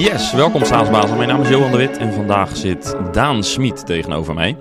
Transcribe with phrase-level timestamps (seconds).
[0.00, 1.16] Yes, welkom SaaSbazen.
[1.16, 4.56] Mijn naam is Johan de Wit en vandaag zit Daan Smit tegenover mij.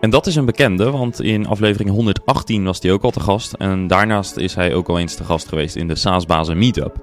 [0.00, 3.52] En dat is een bekende, want in aflevering 118 was hij ook al te gast.
[3.52, 6.96] En daarnaast is hij ook al eens te gast geweest in de SaaSbazen Meetup.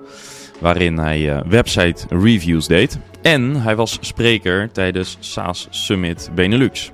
[0.59, 2.99] Waarin hij uh, website reviews deed.
[3.21, 6.91] En hij was spreker tijdens SaaS Summit Benelux.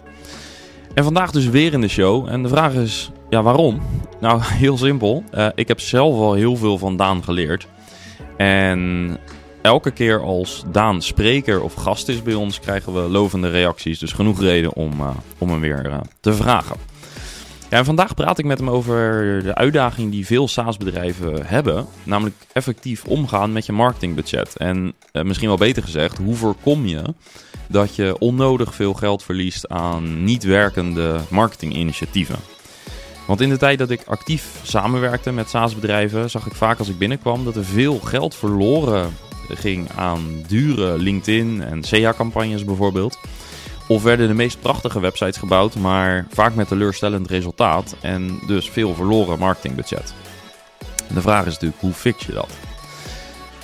[0.93, 2.29] En vandaag dus weer in de show.
[2.29, 3.81] En de vraag is, ja waarom?
[4.19, 5.23] Nou, heel simpel.
[5.33, 7.67] Uh, ik heb zelf al heel veel van Daan geleerd.
[8.37, 9.17] En
[9.67, 13.99] elke keer als Daan spreker of gast is bij ons, krijgen we lovende reacties.
[13.99, 16.75] Dus genoeg reden om, uh, om hem weer uh, te vragen.
[17.69, 19.03] Ja, vandaag praat ik met hem over
[19.43, 21.85] de uitdaging die veel SaaS-bedrijven hebben.
[22.03, 24.57] Namelijk effectief omgaan met je marketingbudget.
[24.57, 27.01] En uh, misschien wel beter gezegd, hoe voorkom je
[27.67, 32.39] dat je onnodig veel geld verliest aan niet werkende marketinginitiatieven?
[33.25, 36.97] Want in de tijd dat ik actief samenwerkte met SaaS-bedrijven, zag ik vaak als ik
[36.97, 39.13] binnenkwam dat er veel geld verloren
[39.49, 43.17] ging aan dure LinkedIn en SEA-campagnes bijvoorbeeld.
[43.87, 48.93] Of werden de meest prachtige websites gebouwd, maar vaak met teleurstellend resultaat en dus veel
[48.93, 50.13] verloren marketingbudget.
[51.13, 52.49] De vraag is natuurlijk, hoe fix je dat?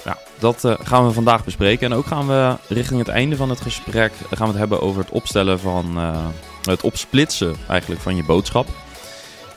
[0.06, 1.92] Nou, dat uh, gaan we vandaag bespreken.
[1.92, 5.02] En ook gaan we richting het einde van het gesprek gaan we het hebben over
[5.02, 6.28] het opstellen van uh,
[6.62, 8.68] het opsplitsen eigenlijk van je boodschap.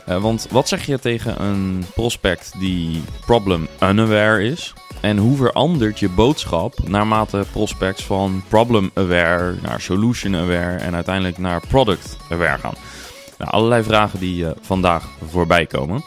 [0.08, 4.74] Uh, want wat zeg je tegen een prospect die problem unaware is?
[5.00, 11.38] En hoe verandert je boodschap naarmate prospects van problem aware naar solution aware en uiteindelijk
[11.38, 12.74] naar product aware gaan?
[13.38, 16.04] Nou, allerlei vragen die uh, vandaag voorbij komen.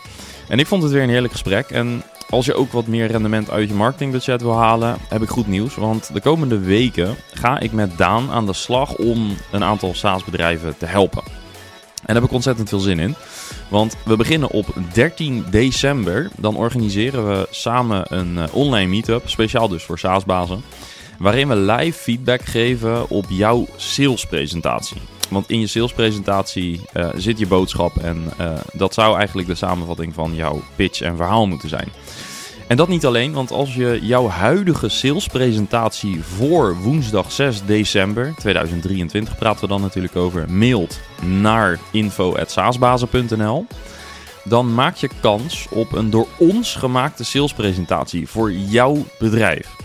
[0.47, 1.69] En ik vond het weer een heerlijk gesprek.
[1.69, 5.47] En als je ook wat meer rendement uit je marketingbudget wil halen, heb ik goed
[5.47, 5.75] nieuws.
[5.75, 10.77] Want de komende weken ga ik met Daan aan de slag om een aantal SaaS-bedrijven
[10.77, 11.38] te helpen.
[12.09, 13.15] En daar heb ik ontzettend veel zin in.
[13.67, 16.29] Want we beginnen op 13 december.
[16.37, 20.63] Dan organiseren we samen een uh, online meetup, speciaal dus voor SaaS-bazen.
[21.19, 25.01] Waarin we live feedback geven op jouw salespresentatie.
[25.29, 30.13] Want in je salespresentatie uh, zit je boodschap en uh, dat zou eigenlijk de samenvatting
[30.13, 31.87] van jouw pitch en verhaal moeten zijn.
[32.69, 39.37] En dat niet alleen, want als je jouw huidige salespresentatie voor woensdag 6 december 2023,
[39.37, 43.65] praten we dan natuurlijk over, mailt naar info.saasbazen.nl,
[44.43, 49.75] dan maak je kans op een door ons gemaakte salespresentatie voor jouw bedrijf.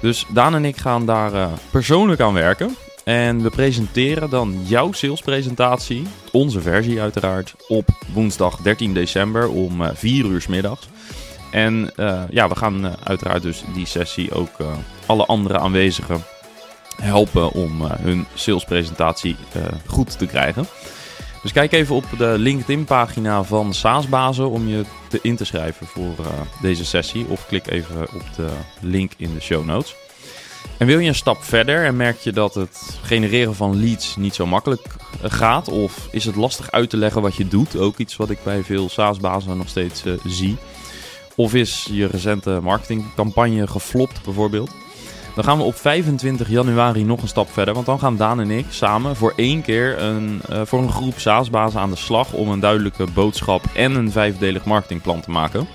[0.00, 2.76] Dus Daan en ik gaan daar uh, persoonlijk aan werken.
[3.04, 10.24] En we presenteren dan jouw salespresentatie, onze versie uiteraard, op woensdag 13 december om 4
[10.24, 10.88] uur s middags.
[11.54, 14.66] En uh, ja, we gaan uh, uiteraard dus die sessie ook uh,
[15.06, 16.24] alle andere aanwezigen
[17.02, 19.36] helpen om hun salespresentatie
[19.86, 20.66] goed te krijgen.
[21.42, 26.14] Dus kijk even op de LinkedIn-pagina van SaaSbazen om je te in te schrijven voor
[26.60, 27.26] deze sessie.
[27.28, 28.50] Of klik even op de
[28.80, 29.94] link in de show notes.
[30.78, 34.34] En wil je een stap verder en merk je dat het genereren van leads niet
[34.34, 34.86] zo makkelijk
[35.22, 35.68] gaat?
[35.68, 37.76] Of is het lastig uit te leggen wat je doet?
[37.76, 40.56] Ook iets wat ik bij veel SaaS-bazen nog steeds zie.
[41.36, 44.70] Of is je recente marketingcampagne geflopt bijvoorbeeld?
[45.34, 47.74] Dan gaan we op 25 januari nog een stap verder.
[47.74, 51.18] Want dan gaan Daan en ik samen voor één keer een, uh, voor een groep
[51.18, 55.66] SaaS-bazen aan de slag om een duidelijke boodschap en een vijfdelig marketingplan te maken.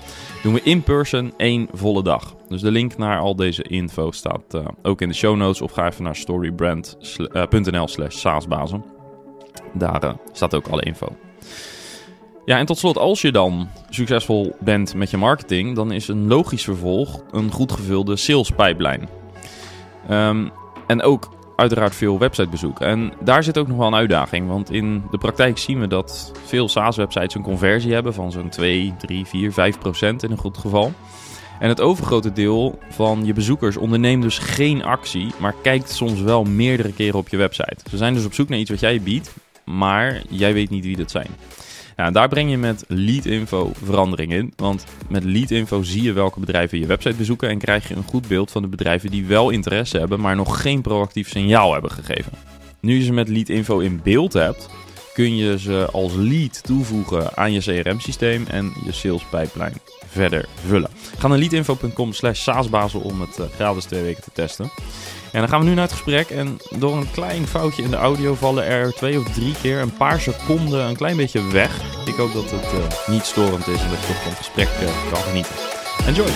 [0.42, 2.34] Doen we in person één volle dag.
[2.48, 5.60] Dus de link naar al deze info staat uh, ook in de show notes.
[5.60, 8.84] Of ga even naar storybrand.nl slash saasbazen.
[9.72, 11.16] Daar staat ook alle info.
[12.44, 16.28] Ja, en tot slot, als je dan succesvol bent met je marketing, dan is een
[16.28, 19.06] logisch vervolg een goed gevulde sales pipeline.
[20.10, 20.50] Um,
[20.86, 22.80] en ook uiteraard veel websitebezoek.
[22.80, 26.32] En daar zit ook nog wel een uitdaging, want in de praktijk zien we dat
[26.44, 30.58] veel SaaS-websites een conversie hebben van zo'n 2, 3, 4, 5 procent in een goed
[30.58, 30.92] geval.
[31.58, 36.44] En het overgrote deel van je bezoekers onderneemt dus geen actie, maar kijkt soms wel
[36.44, 37.76] meerdere keren op je website.
[37.90, 39.34] Ze zijn dus op zoek naar iets wat jij biedt,
[39.64, 41.30] maar jij weet niet wie dat zijn.
[42.08, 44.52] Daar breng je met lead info verandering in.
[44.56, 48.02] Want met lead info zie je welke bedrijven je website bezoeken en krijg je een
[48.02, 51.90] goed beeld van de bedrijven die wel interesse hebben, maar nog geen proactief signaal hebben
[51.90, 52.32] gegeven.
[52.80, 54.68] Nu je ze met lead info in beeld hebt,
[55.12, 59.76] kun je ze als lead toevoegen aan je CRM-systeem en je sales pipeline
[60.06, 60.90] verder vullen.
[61.18, 64.70] Ga naar leadinfo.com slash saasbazel om het uh, gratis twee weken te testen.
[65.32, 66.30] En dan gaan we nu naar het gesprek.
[66.30, 69.96] En door een klein foutje in de audio vallen er twee of drie keer een
[69.96, 71.80] paar seconden een klein beetje weg.
[72.06, 74.68] Ik hoop dat het uh, niet storend is en dat je toch van het gesprek
[74.82, 75.54] uh, kan genieten.
[76.06, 76.30] Enjoy!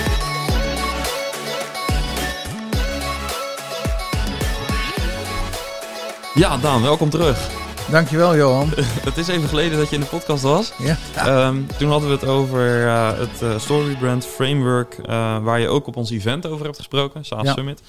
[6.33, 7.64] Ja, Daan, welkom terug.
[7.91, 8.69] Dankjewel, Johan.
[9.09, 10.73] het is even geleden dat je in de podcast was.
[10.77, 10.97] Ja.
[11.15, 15.05] Ehm, toen hadden we het over uh, het uh, Storybrand Framework, uh,
[15.43, 17.53] waar je ook op ons event over hebt gesproken, SaaS ja.
[17.53, 17.81] Summit.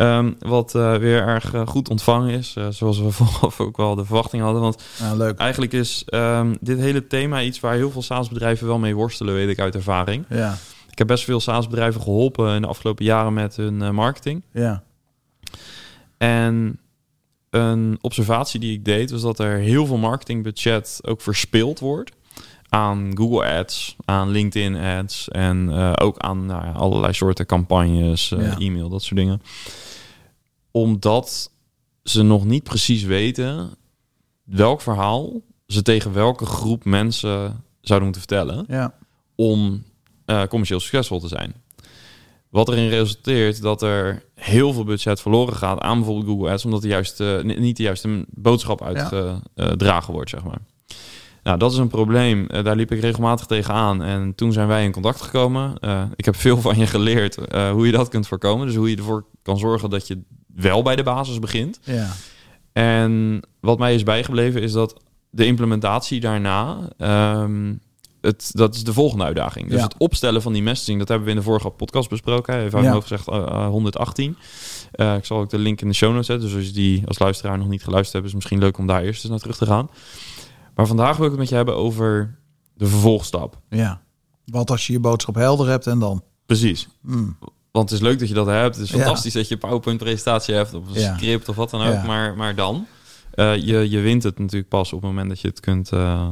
[0.00, 4.62] Um, wat weer erg goed ontvangen is, zoals we vooraf ook wel de verwachting hadden.
[4.62, 4.82] Want
[5.14, 5.38] leuk.
[5.38, 9.48] eigenlijk is um, dit hele thema iets waar heel veel SaaS-bedrijven wel mee worstelen, weet
[9.48, 10.24] ik uit ervaring.
[10.28, 10.56] Ja.
[10.90, 14.42] Ik heb best veel SaaS-bedrijven geholpen in de afgelopen jaren met hun marketing.
[14.52, 14.82] Ja.
[16.18, 16.78] En
[17.56, 22.12] een observatie die ik deed was dat er heel veel marketingbudget ook verspild wordt
[22.68, 28.46] aan Google Ads, aan LinkedIn Ads en uh, ook aan nou allerlei soorten campagnes, uh,
[28.46, 28.58] ja.
[28.58, 29.42] e-mail, dat soort dingen.
[30.70, 31.50] Omdat
[32.02, 33.76] ze nog niet precies weten
[34.42, 38.94] welk verhaal ze tegen welke groep mensen zouden moeten vertellen ja.
[39.34, 39.84] om
[40.26, 41.54] uh, commercieel succesvol te zijn.
[42.56, 46.82] Wat erin resulteert dat er heel veel budget verloren gaat aan bijvoorbeeld Google Ads, omdat
[46.82, 50.58] de juiste, niet de juiste boodschap uitgedragen wordt, zeg maar.
[51.42, 52.46] Nou, dat is een probleem.
[52.50, 54.02] Uh, daar liep ik regelmatig tegenaan.
[54.02, 55.74] En toen zijn wij in contact gekomen.
[55.80, 58.66] Uh, ik heb veel van je geleerd uh, hoe je dat kunt voorkomen.
[58.66, 60.22] Dus hoe je ervoor kan zorgen dat je
[60.54, 61.80] wel bij de basis begint.
[61.82, 62.08] Ja.
[62.72, 66.78] En wat mij is bijgebleven is dat de implementatie daarna
[67.42, 67.80] um,
[68.26, 69.68] het, dat is de volgende uitdaging.
[69.68, 69.84] Dus Ja.
[69.84, 72.58] het opstellen van die messaging, dat hebben we in de vorige podcast besproken.
[72.58, 72.92] Even uit Ja.
[72.92, 74.36] hoofd gezegd, eh, eh, 118.
[74.92, 76.46] Eh, ik zal ook de link in de show notes zetten.
[76.48, 78.86] Dus als je die als luisteraar nog niet geluisterd hebt, is het misschien leuk om
[78.86, 79.88] daar eerst eens naar terug te gaan.
[80.74, 82.38] Maar vandaag wil ik het met je hebben over
[82.74, 83.58] de vervolgstap.
[83.70, 84.00] Ja.
[84.44, 86.22] Wat als je je boodschap helder hebt en dan?
[86.46, 86.88] Precies.
[87.02, 87.36] Hmm.
[87.72, 88.76] Want het is leuk dat je dat hebt.
[88.76, 88.96] Het is Ja.
[88.98, 91.16] fantastisch dat je een PowerPoint-presentatie hebt of een Ja.
[91.16, 91.92] script of wat dan ook.
[91.92, 92.02] Ja.
[92.06, 92.86] Maar, maar dan,
[93.34, 96.28] eh, je, je wint het natuurlijk pas op het moment dat je het kunt, eh,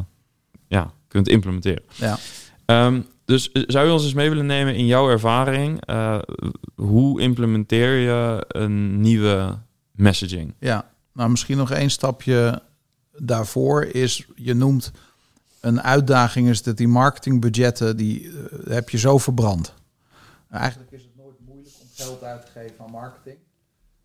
[0.69, 1.83] ja, kunt implementeren.
[1.95, 2.19] Ja.
[2.65, 5.87] Ehm, dus eh, zou je ons eens mee willen nemen in jouw ervaring?
[5.87, 6.19] eh,
[6.75, 9.59] hoe implementeer je een nieuwe
[9.93, 10.55] messaging?
[10.59, 12.63] Ja, nou misschien nog één stapje
[13.17, 14.93] daarvoor is, je noemt
[15.61, 19.75] een uitdaging is dat die marketingbudgetten, die eh, heb je zo verbrand.
[20.49, 23.37] Nou, eigenlijk is het nooit moeilijk om geld uit te geven aan marketing.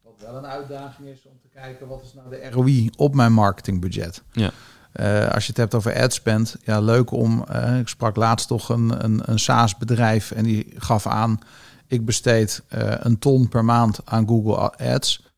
[0.02, 3.34] Wat wel een uitdaging is om te kijken wat is nou de ROI op mijn
[3.34, 4.24] marketingbudget.
[4.32, 4.52] Ja.
[4.92, 8.70] Eh, als je het hebt over adspend, ja leuk om, eh, ik sprak laatst toch
[8.70, 11.40] een, een, een SaaS bedrijf en die gaf aan,
[11.88, 15.32] ik besteed eh, een ton per maand aan Google Ads.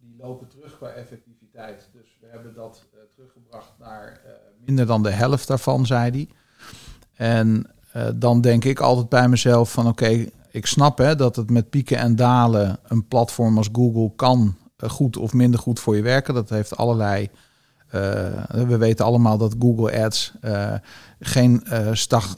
[0.00, 1.88] Die lopen terug qua effectiviteit.
[1.92, 2.84] Dus we hebben dat
[3.14, 4.20] teruggebracht naar
[4.64, 6.28] minder dan de helft daarvan, zei hij.
[7.14, 7.66] En
[8.14, 11.98] dan denk ik altijd bij mezelf van oké, ik snap hè, dat het met pieken
[11.98, 16.34] en dalen een platform als Google kan goed of minder goed voor je werken.
[16.34, 17.30] Dat heeft allerlei.
[17.94, 20.72] Eh, we weten allemaal dat Google Ads eh,
[21.20, 22.36] geen, eh, stag,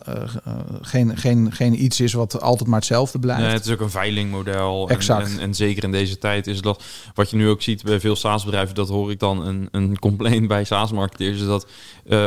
[0.81, 3.43] geen, geen, geen iets is wat altijd maar hetzelfde blijft.
[3.43, 4.89] Nee, het is ook een veilingmodel.
[4.89, 5.31] Exact.
[5.31, 6.83] En, en, zeker in deze tijd is dat
[7.15, 10.49] wat je nu ook ziet bij veel SaaS-bedrijven, dat hoor ik dan een, een complaint
[10.49, 11.67] bij SaaS-marketeers, is dat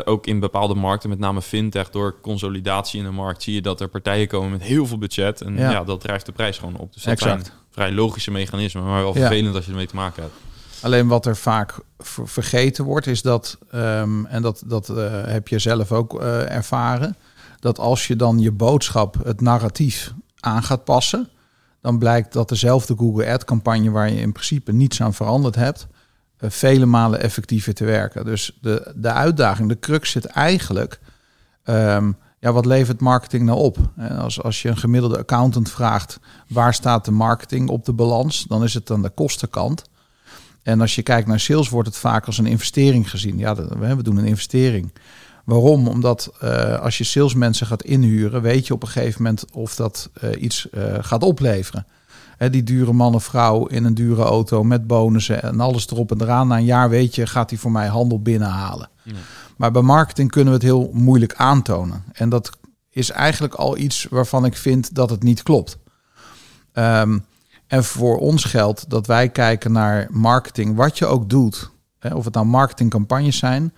[0.05, 3.81] ook in bepaalde markten, met name fintech, door consolidatie in de markt, zie je dat
[3.81, 5.41] er partijen komen met heel veel budget.
[5.41, 5.83] En ja, Ja.
[5.83, 6.93] dat drijft de prijs gewoon op.
[6.93, 7.45] Dus dat Exact.
[7.45, 9.19] zijn vrij logische mechanismen, maar wel Ja.
[9.19, 10.35] vervelend als je ermee te maken hebt.
[10.81, 15.47] Alleen wat er vaak ver- vergeten wordt, is dat, ehm, en dat, dat eh, heb
[15.47, 17.15] je zelf ook eh, ervaren,
[17.59, 21.29] dat als je dan je boodschap, het narratief aan gaat passen,
[21.81, 25.87] dan blijkt dat dezelfde Google Ad-campagne waar je in principe niets aan veranderd hebt,
[26.37, 28.25] eh, vele malen effectiever te werken.
[28.25, 30.99] Dus de, de uitdaging, de crux zit eigenlijk,
[31.63, 33.77] ehm, ja, wat levert marketing nou op?
[34.19, 38.63] Als, als je een gemiddelde accountant vraagt, waar staat de marketing op de balans, dan
[38.63, 39.83] is het aan de kostenkant.
[40.69, 43.37] En als je kijkt naar sales, wordt het vaak als een investering gezien.
[43.37, 44.91] Ja, we doen een investering.
[45.45, 45.87] Waarom?
[45.87, 50.09] Omdat eh, als je salesmensen gaat inhuren, weet je op een gegeven moment of dat
[50.13, 51.85] eh, iets eh, gaat opleveren.
[52.37, 56.11] Hè, die dure man of vrouw in een dure auto met bonussen en alles erop
[56.11, 56.47] en eraan.
[56.47, 58.89] Na een jaar weet je, gaat hij voor mij handel binnenhalen.
[59.03, 59.13] Ja.
[59.57, 62.03] Maar bij marketing kunnen we het heel moeilijk aantonen.
[62.13, 62.49] En dat
[62.89, 65.77] is eigenlijk al iets waarvan ik vind dat het niet klopt.
[66.73, 67.17] Ehm,
[67.69, 71.69] en voor ons geldt dat wij kijken naar marketing, wat je ook doet.
[71.99, 73.73] Hè, of het nou marketingcampagnes zijn.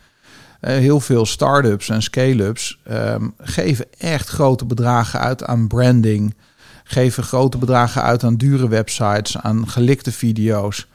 [0.60, 6.36] Eh, heel veel start-ups en scale-ups ehm, geven echt grote bedragen uit aan branding.
[6.83, 10.88] Geven grote bedragen uit aan dure websites, aan gelikte video's.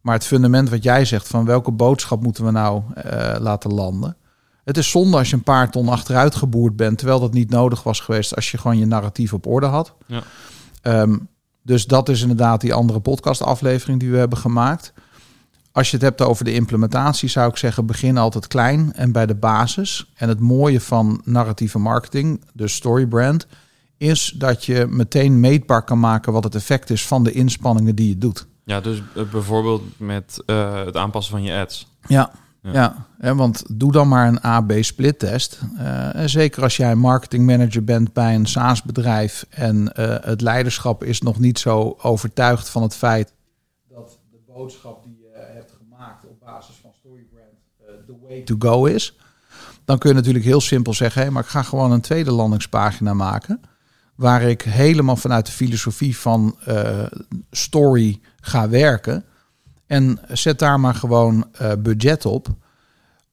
[0.00, 4.16] Maar het fundament wat jij zegt, van welke boodschap moeten we nou eh, laten landen?
[4.64, 7.82] Het is zonde als je een paar ton achteruit geboerd bent, terwijl dat niet nodig
[7.82, 9.94] was geweest als je gewoon je narratief op orde had.
[10.06, 10.22] Ja.
[10.82, 11.16] Ehm,
[11.64, 14.92] dus dat is inderdaad die andere podcastaflevering die we hebben gemaakt.
[15.72, 19.26] Als je het hebt over de implementatie, zou ik zeggen: begin altijd klein en bij
[19.26, 20.12] de basis.
[20.14, 23.46] En het mooie van narratieve marketing, de storybrand,
[23.96, 28.08] is dat je meteen meetbaar kan maken wat het effect is van de inspanningen die
[28.08, 28.46] je doet.
[28.64, 31.86] Ja, dus eh, bijvoorbeeld met eh, het aanpassen van je ads.
[32.06, 32.32] Ja,
[32.72, 35.60] Ja, want doe dan maar een A-B split test.
[35.78, 41.04] Eh, zeker als jij marketing manager bent bij een SaaS bedrijf en eh, het leiderschap
[41.04, 43.32] is nog niet zo overtuigd van het feit
[43.88, 48.56] dat de boodschap die je hebt gemaakt op basis van Storybrand uh, the way to
[48.58, 49.18] go is.
[49.84, 53.14] Dan kun je natuurlijk heel simpel zeggen, hey, maar ik ga gewoon een tweede landingspagina
[53.14, 53.60] maken.
[54.14, 56.58] Waar ik helemaal vanuit de filosofie van
[57.50, 59.24] story ga werken.
[59.86, 62.48] En zet daar maar gewoon uh, budget op.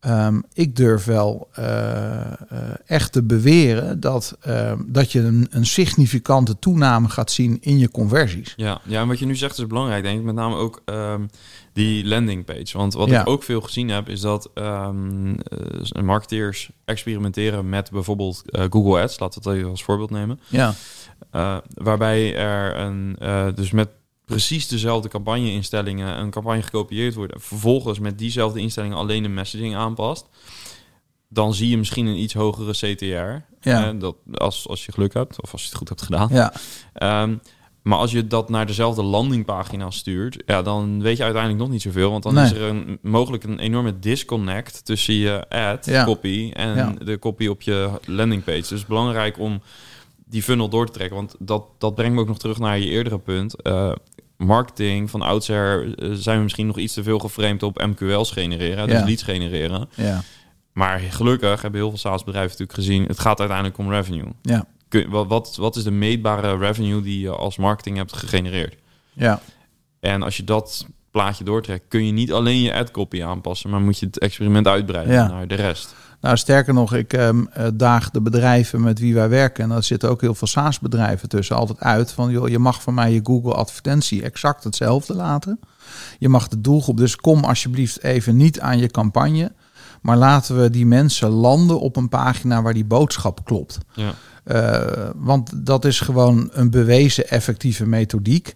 [0.07, 5.65] Um, ik durf wel uh, uh, echt te beweren dat, uh, dat je een, een,
[5.65, 8.53] significante toename gaat zien in je conversies.
[8.55, 10.25] Ja, ja, en wat je nu zegt is belangrijk, denk ik.
[10.25, 11.29] Met name ook um,
[11.73, 12.77] die landing page.
[12.77, 13.21] Want wat ja.
[13.21, 15.37] ik ook veel gezien heb, is dat um,
[16.03, 19.19] marketeers experimenteren met bijvoorbeeld Google Ads.
[19.19, 20.39] Laten we het even als voorbeeld nemen.
[20.47, 20.73] Ja.
[21.73, 23.15] waarbij er een,
[23.55, 23.89] dus met
[24.31, 30.25] precies dezelfde campagne-instellingen een campagne gekopieerd wordt, vervolgens met diezelfde instellingen alleen de messaging aanpast,
[31.29, 33.05] dan zie je misschien een iets hogere CTR.
[33.69, 33.87] Ja.
[33.87, 36.29] Eh, dat, als, als je geluk hebt of als je het goed hebt gedaan.
[36.31, 36.53] Ja.
[37.23, 37.39] Um,
[37.81, 41.81] maar als je dat naar dezelfde landingpagina stuurt, ja, dan weet je uiteindelijk nog niet
[41.81, 42.11] zoveel.
[42.11, 42.43] Want dan Nee.
[42.45, 46.05] is er een, mogelijk een enorme disconnect tussen je ad Ja.
[46.05, 46.93] copy en Ja.
[47.03, 48.67] de copy op je landingpage.
[48.67, 49.61] Dus belangrijk om
[50.25, 51.15] die funnel door te trekken.
[51.17, 53.61] Want dat, dat brengt me ook nog terug naar je eerdere punt.
[53.61, 53.91] Eh,
[54.45, 58.87] marketing van oudsher eh, zijn we misschien nog iets te veel geframed op MQL's genereren,
[58.87, 59.05] dus Ja.
[59.05, 59.89] leads genereren.
[59.95, 60.21] Ja.
[60.73, 64.25] Maar gelukkig hebben heel veel SaaS-bedrijven natuurlijk gezien, het gaat uiteindelijk om revenue.
[64.41, 64.65] Ja.
[64.87, 68.75] Kun, wat, wat, wat is de meetbare revenue die je als marketing hebt gegenereerd?
[69.13, 69.41] Ja.
[69.99, 73.81] En als je dat plaatje doortrekt, kun je niet alleen je ad copy aanpassen, maar
[73.81, 75.27] moet je het experiment uitbreiden Ja.
[75.27, 75.95] naar de rest.
[76.21, 79.83] Nou, sterker nog, ik ehm, eh, daag de bedrijven met wie wij werken, en daar
[79.83, 83.19] zitten ook heel veel SaaS-bedrijven tussen, altijd uit van, joh, je mag van mij je
[83.23, 85.59] Google-advertentie exact hetzelfde laten.
[86.19, 89.51] Je mag de doelgroep, dus kom alsjeblieft even niet aan je campagne,
[90.01, 93.77] maar laten we die mensen landen op een pagina waar die boodschap klopt.
[93.93, 94.13] Ja.
[94.43, 98.55] Eh, want dat is gewoon een bewezen effectieve methodiek.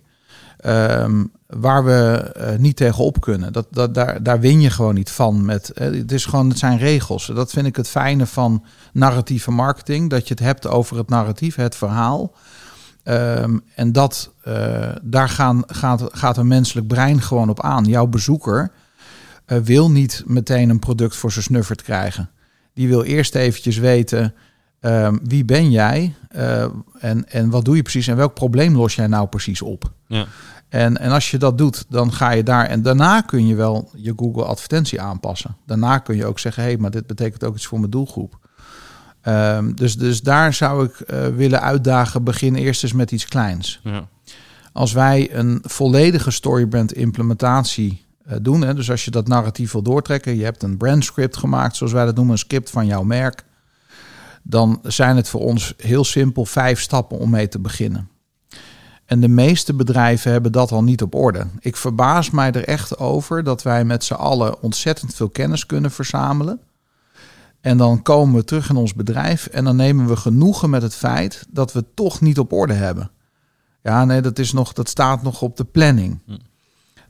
[0.58, 1.24] ehm,
[1.56, 3.54] waar we eh, niet tegenop kunnen.
[3.54, 5.46] Dat, dat, daar, daar win je gewoon niet van.
[5.46, 7.26] Met, eh, het, is gewoon, het zijn regels.
[7.26, 10.10] Dat vind ik het fijne van narratieve marketing.
[10.10, 12.34] Dat je het hebt over het narratief, het verhaal.
[13.04, 17.86] Ehm, en dat, eh, daar gaan, gaat, gaat een menselijk brein gewoon op aan.
[17.86, 18.72] Jouw bezoeker
[19.46, 22.30] wil niet meteen een product voor zijn snuffert krijgen.
[22.74, 24.34] Die wil eerst eventjes weten...
[24.80, 26.16] ehm, wie ben jij
[27.00, 29.92] en, en wat doe je precies en welk probleem los jij nou precies op?
[30.08, 30.26] Ja.
[30.70, 33.90] En, en als je dat doet, dan ga je daar en daarna kun je wel
[33.96, 35.58] je Google advertentie aanpassen.
[35.66, 38.40] Daarna kun je ook zeggen, hé, hey, maar dit betekent ook iets voor mijn doelgroep.
[39.22, 43.80] Ehm, dus, dus daar zou ik eh, willen uitdagen, begin eerst eens met iets kleins.
[43.84, 44.08] Ja.
[44.74, 49.82] Als wij een volledige storybrand implementatie eh, doen, hè, dus als je dat narratief wil
[49.82, 53.44] doortrekken, je hebt een brandscript gemaakt, zoals wij dat noemen, een script van jouw merk,
[54.44, 58.10] dan zijn het voor ons heel simpel vijf stappen om mee te beginnen.
[59.06, 61.48] En de meeste bedrijven hebben dat al niet op orde.
[61.60, 65.92] Ik verbaas mij er echt over dat wij met z'n allen ontzettend veel kennis kunnen
[65.92, 66.60] verzamelen.
[67.62, 70.96] En dan komen we terug in ons bedrijf en dan nemen we genoegen met het
[70.96, 73.12] feit dat we het toch niet op orde hebben.
[73.82, 76.20] Ja, nee, dat, is nog, dat staat nog op de planning.
[76.26, 76.38] Hm.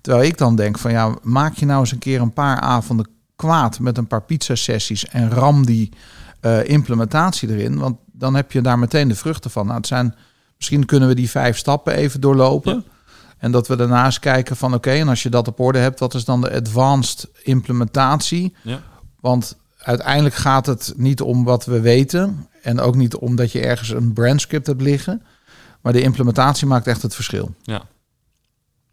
[0.01, 3.07] Terwijl ik dan denk van ja, maak je nou eens een keer een paar avonden
[3.35, 5.91] kwaad met een paar pizza-sessies en ram die
[6.39, 7.77] eh, implementatie erin.
[7.77, 9.65] Want dan heb je daar meteen de vruchten van.
[9.65, 10.15] Nou, het zijn,
[10.57, 12.73] misschien kunnen we die vijf stappen even doorlopen.
[12.73, 12.93] Ja.
[13.37, 16.13] En dat we daarnaast kijken van oké, en als je dat op orde hebt, wat
[16.13, 18.55] is dan de advanced implementatie?
[18.61, 18.81] Ja.
[19.19, 22.47] Want uiteindelijk gaat het niet om wat we weten.
[22.61, 25.21] En ook niet omdat je ergens een brandscript hebt liggen.
[25.81, 27.55] Maar de implementatie maakt echt het verschil.
[27.61, 27.81] Ja.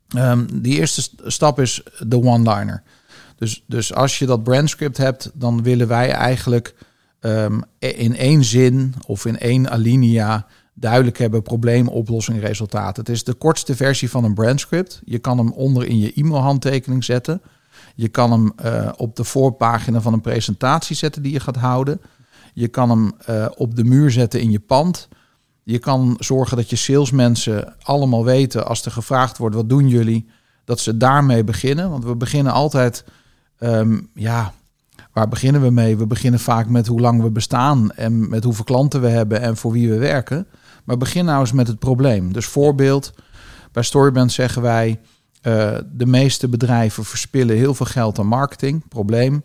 [0.08, 2.82] Ehm, die eerste st- stap is de one-liner.
[3.36, 6.74] Dus, dus als je dat brandscript hebt, dan willen wij eigenlijk
[7.20, 10.46] ehm, in één zin of in één alinea
[10.82, 12.96] duidelijk hebben probleem, oplossing, resultaat.
[12.96, 15.00] Het is de kortste versie van een brandscript.
[15.04, 17.42] Je kan hem onder in je e-mailhandtekening zetten.
[17.94, 22.00] Je kan hem eh, op de voorpagina van een presentatie zetten die je gaat houden.
[22.54, 25.08] Je kan hem eh, op de muur zetten in je pand.
[25.62, 30.28] Je kan zorgen dat je salesmensen allemaal weten als er gevraagd wordt wat doen jullie,
[30.64, 31.90] dat ze daarmee beginnen.
[31.90, 33.04] Want we beginnen altijd,
[33.58, 34.52] ehm, ja,
[35.12, 35.96] waar beginnen we mee?
[35.96, 39.56] We beginnen vaak met hoe lang we bestaan en met hoeveel klanten we hebben en
[39.56, 40.46] voor wie we werken.
[40.84, 42.32] Maar begin nou eens met het probleem.
[42.32, 43.12] Dus voorbeeld,
[43.72, 45.00] bij Storyband zeggen wij,
[45.42, 48.88] eh, de meeste bedrijven verspillen heel veel geld aan marketing.
[48.88, 49.44] Probleem.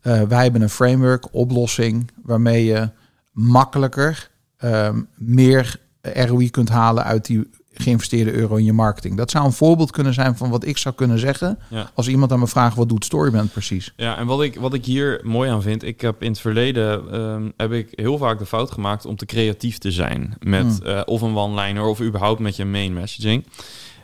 [0.00, 2.90] Eh, wij hebben een framework, oplossing, waarmee je
[3.32, 7.50] makkelijker ehm, meer ROI kunt halen uit die
[7.82, 9.16] geïnvesteerde euro in je marketing.
[9.16, 11.90] Dat zou een voorbeeld kunnen zijn van wat ik zou kunnen zeggen Ja.
[11.94, 13.92] als iemand aan me vraagt wat doet Storyband precies.
[13.96, 17.12] Ja, en wat ik, wat ik hier mooi aan vind, ik heb in het verleden
[17.12, 20.86] ehm, heb ik heel vaak de fout gemaakt om te creatief te zijn met Hmm.
[20.86, 23.44] eh, of een one-liner of überhaupt met je main messaging.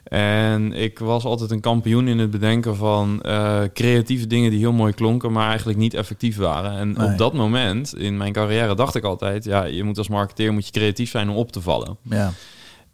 [0.05, 4.73] En ik was altijd een kampioen in het bedenken van eh, creatieve dingen die heel
[4.73, 6.73] mooi klonken, maar eigenlijk niet effectief waren.
[6.79, 7.07] En Nee.
[7.13, 10.67] op dat moment in mijn carrière dacht ik altijd, ja, je moet als marketeer moet
[10.67, 11.97] je creatief zijn om op te vallen.
[12.03, 12.33] Ja,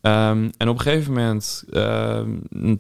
[0.01, 2.29] Ehm, en op een gegeven moment, ehm,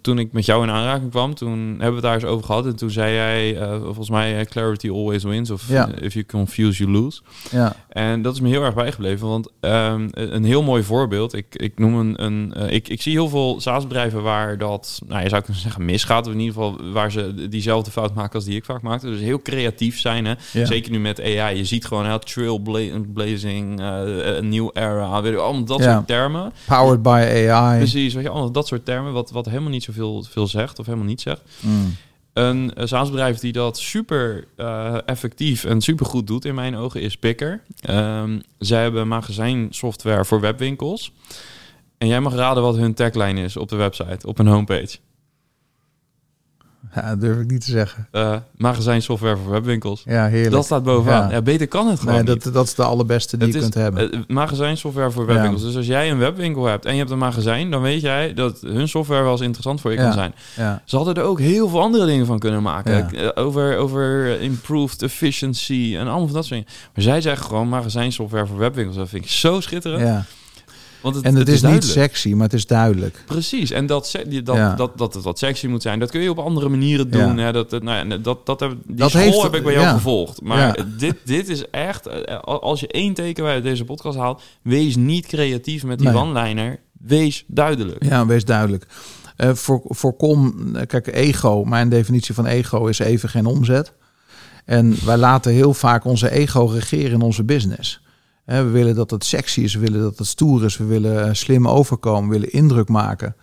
[0.03, 2.67] toen ik met jou in aanraking kwam, toen hebben we het daar eens over gehad.
[2.67, 5.51] En toen zei jij, eh, volgens mij, eh, clarity always wins.
[5.51, 5.89] Of Ja.
[6.01, 7.21] if you confuse, you lose.
[7.51, 9.29] ja, En dat is me heel erg bijgebleven.
[9.29, 11.35] Want ehm, een heel mooi voorbeeld.
[11.35, 12.25] Ik, ik noem een.
[12.25, 15.85] een eh, ik, ik zie heel veel SaaS-bedrijven waar dat, nou, je zou kunnen zeggen,
[15.85, 16.27] misgaat.
[16.27, 19.07] Of in ieder geval waar ze diezelfde fout maken als die ik vaak maakte.
[19.07, 20.25] Dus heel creatief zijn.
[20.25, 20.35] Hè?
[20.53, 20.65] ja.
[20.65, 21.57] Zeker nu met AI.
[21.57, 25.23] Je ziet gewoon heel trailblazing, een nieuw era.
[25.23, 26.53] Weet je, allemaal dat soort termen.
[26.67, 27.79] Powered by AI.
[27.79, 30.87] Precies, weet je, allemaal dat soort termen, wat, wat helemaal niet zoveel veel zegt of
[30.87, 31.43] helemaal niet zegt.
[31.61, 31.97] Mm.
[32.33, 37.00] Een uh, SaaS-bedrijf die dat super eh, effectief en super goed doet in mijn ogen
[37.00, 37.62] is Picker.
[37.81, 41.12] Ehm, zij hebben magazijnsoftware voor webwinkels.
[41.99, 44.99] En jij mag raden wat hun tagline is op de website, op hun homepage.
[46.95, 48.09] Ja, dat durf ik niet te zeggen.
[48.11, 50.03] Eh magazijnsoftware voor webwinkels.
[50.05, 50.51] Ja, heerlijk.
[50.51, 51.29] Dat staat bovenaan.
[51.29, 51.35] Ja.
[51.35, 51.43] Ja.
[51.43, 52.45] beter kan het gewoon nee, niet.
[52.45, 54.13] dat, dat is de allerbeste die Het je is, kunt hebben.
[54.13, 55.63] eh, magazijnsoftware voor webwinkels.
[55.63, 58.61] Dus als jij een webwinkel hebt en je hebt een magazijn, dan weet jij dat
[58.61, 60.03] hun software wel eens interessant voor je Ja.
[60.05, 60.35] kan zijn.
[60.85, 63.11] Ze hadden er ook heel veel andere dingen van kunnen maken.
[63.15, 66.67] Eh, Over, over improved efficiency en allemaal van dat soort dingen.
[66.95, 68.97] Maar zij zeggen gewoon magazijnsoftware voor webwinkels.
[68.97, 70.25] Dat vind ik zo schitterend.
[71.00, 73.23] Want het, En het, is, niet sexy, maar het is duidelijk.
[73.26, 73.71] Precies.
[73.71, 74.12] En dat,
[74.45, 74.75] dat, Ja.
[74.75, 77.37] dat, dat het wat sexy moet zijn, dat kun je op andere manieren doen.
[77.37, 77.45] Ja.
[77.45, 77.52] Hè?
[77.52, 79.93] Dat, dat, nou ja, dat, dat, die Dat school heeft- heb ik bij jou ja.
[79.93, 80.43] gevolgd.
[80.43, 82.07] Maar dit, dit is echt...
[82.07, 84.43] eh, Als je één teken uit deze podcast haalt...
[84.62, 86.17] Wees niet creatief met die Nee.
[86.17, 86.78] one-liner.
[86.99, 88.05] Wees duidelijk.
[88.05, 88.87] Ja, wees duidelijk.
[89.37, 93.93] Eh, voor, voorkom, eh, kijk, ego, mijn definitie van ego is even geen omzet.
[94.64, 98.00] En wij laten heel vaak onze ego regeren in onze business.
[98.57, 101.33] We willen dat het sexy is, we willen dat het stoer is, we willen eh,
[101.33, 103.37] slim overkomen, we willen indruk maken.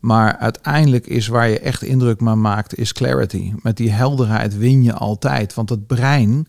[0.00, 3.52] Maar uiteindelijk is waar je echt indruk mee maakt, is clarity.
[3.62, 5.54] Met die helderheid win je altijd.
[5.54, 6.48] Want het brein,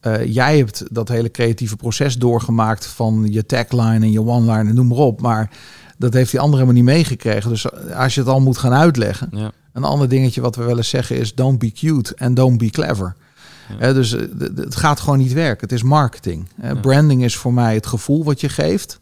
[0.00, 4.86] eh, jij hebt dat hele creatieve proces doorgemaakt van je tagline en je one-line, noem
[4.86, 5.20] maar op.
[5.20, 5.50] Maar
[5.98, 7.50] dat heeft die andere helemaal niet meegekregen.
[7.50, 9.28] Dus als je het al moet gaan uitleggen.
[9.32, 9.50] Ja.
[9.72, 12.70] Een ander dingetje wat we wel eens zeggen is don't be cute en don't be
[12.70, 13.16] clever.
[13.78, 14.20] Dus eh,
[14.56, 15.60] het gaat gewoon niet werken.
[15.60, 16.48] Het is marketing.
[16.80, 19.00] Branding is voor mij het gevoel wat je geeft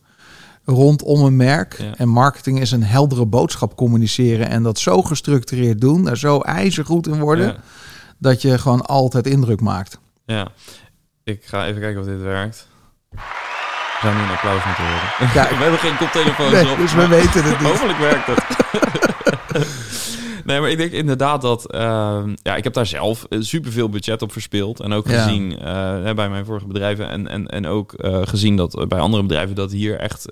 [0.64, 1.76] rondom een merk.
[1.78, 1.92] Ja.
[1.96, 7.06] En marketing is een heldere boodschap communiceren en dat zo gestructureerd doen, daar zo ijzergoed
[7.06, 7.56] in worden, Ja.
[8.18, 9.98] dat je gewoon altijd indruk maakt.
[10.26, 10.48] Ja,
[11.24, 12.66] ik ga even kijken of dit werkt.
[13.10, 15.32] We nu een applaus moeten horen.
[15.58, 16.76] We hebben geen koptelefoons Nee, op.
[16.78, 17.68] dus we weten het niet.
[17.72, 18.44] Hopelijk werkt het.
[20.50, 21.72] nee, maar ik denk inderdaad dat...
[21.72, 24.80] ehm, ja, ik heb daar zelf eh, superveel budget op verspeeld.
[24.80, 25.22] En ook Ja.
[25.22, 27.08] gezien eh, bij mijn vorige bedrijven.
[27.08, 29.54] En, en, en ook eh, gezien dat bij andere bedrijven...
[29.56, 30.26] dat hier echt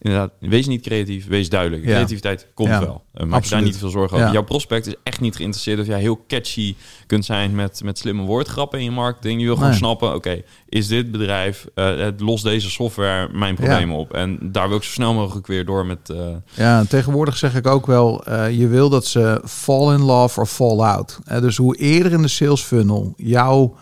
[0.00, 0.30] inderdaad...
[0.40, 1.84] Wees niet creatief, wees duidelijk.
[1.84, 1.88] Ja.
[1.90, 3.04] Creativiteit komt wel.
[3.26, 4.32] Maak je daar niet veel zorgen over.
[4.32, 5.80] Jouw prospect is echt niet geïnteresseerd...
[5.80, 6.74] of jij heel catchy
[7.06, 9.40] kunt zijn met, met slimme woordgrappen in je marketing.
[9.40, 9.78] Je wil gewoon Nee.
[9.78, 10.14] snappen...
[10.14, 11.66] oké, is dit bedrijf...
[11.74, 14.12] het lost deze software mijn problemen op.
[14.12, 16.12] En daar wil ik zo snel mogelijk weer door met...
[16.54, 20.50] Ja, en tegenwoordig zeg ik ook wel, je wil dat ze fall in love of
[20.50, 21.18] fall out.
[21.24, 23.76] Eh, dus hoe eerder in de sales funnel jouw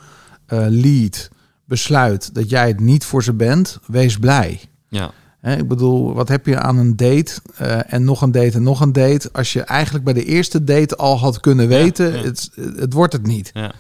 [0.47, 1.29] eh, lead
[1.65, 4.61] besluit dat jij het niet voor ze bent, wees blij.
[4.89, 8.57] ja, Hè, ik bedoel, wat heb je aan een date eh, en nog een date
[8.57, 12.17] en nog een date, als je eigenlijk bij de eerste date al had kunnen weten,
[12.17, 12.23] ja.
[12.23, 13.51] Het, het wordt het niet.
[13.55, 13.73] ja.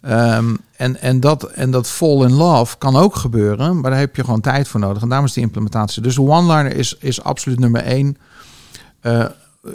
[0.00, 4.16] Ehm, en, en, dat, en dat fall in love kan ook gebeuren, maar daar heb
[4.16, 5.02] je gewoon tijd voor nodig.
[5.02, 6.02] En daarom is die implementatie.
[6.02, 8.16] Dus de one-liner is, is absoluut nummer één.
[9.00, 9.24] Eh,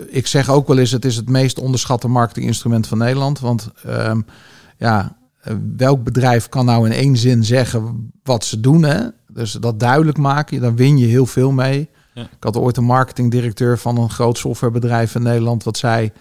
[0.08, 3.40] ik zeg ook wel eens, het is het meest onderschatte marketinginstrument van Nederland.
[3.40, 4.22] Want ehm,
[4.78, 8.84] ja, eh, welk bedrijf kan nou in één zin zeggen wat ze doen?
[8.84, 9.00] Hè?
[9.28, 11.90] Dus dat duidelijk maken, daar win je heel veel mee.
[12.14, 12.22] Ja.
[12.22, 16.12] Ik had ooit een marketingdirecteur van een groot softwarebedrijf in Nederland wat zei...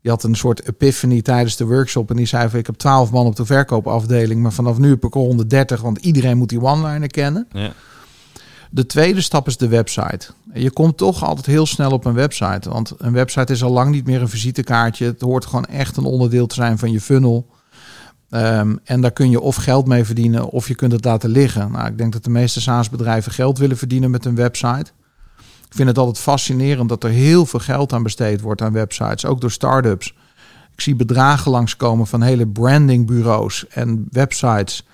[0.00, 2.10] Die had een soort epiphany tijdens de workshop.
[2.10, 4.42] En die zei van, ik heb 12 man op de verkoopafdeling.
[4.42, 7.46] Maar vanaf nu heb ik er 130, want iedereen moet die one-liner kennen.
[7.52, 7.72] ja.
[8.74, 10.26] De tweede stap is de website.
[10.52, 12.68] Je komt toch altijd heel snel op een website.
[12.68, 15.04] Want een website is al lang niet meer een visitekaartje.
[15.04, 17.46] Het hoort gewoon echt een onderdeel te zijn van je funnel.
[18.30, 21.72] Ehm, en daar kun je of geld mee verdienen of je kunt het laten liggen.
[21.72, 24.90] Nou, ik denk dat de meeste SaaS-bedrijven geld willen verdienen met een website.
[25.66, 29.24] Ik vind het altijd fascinerend dat er heel veel geld aan besteed wordt aan websites,
[29.24, 30.14] ook door start-ups.
[30.74, 34.86] Ik zie bedragen langskomen van hele brandingbureaus en websites.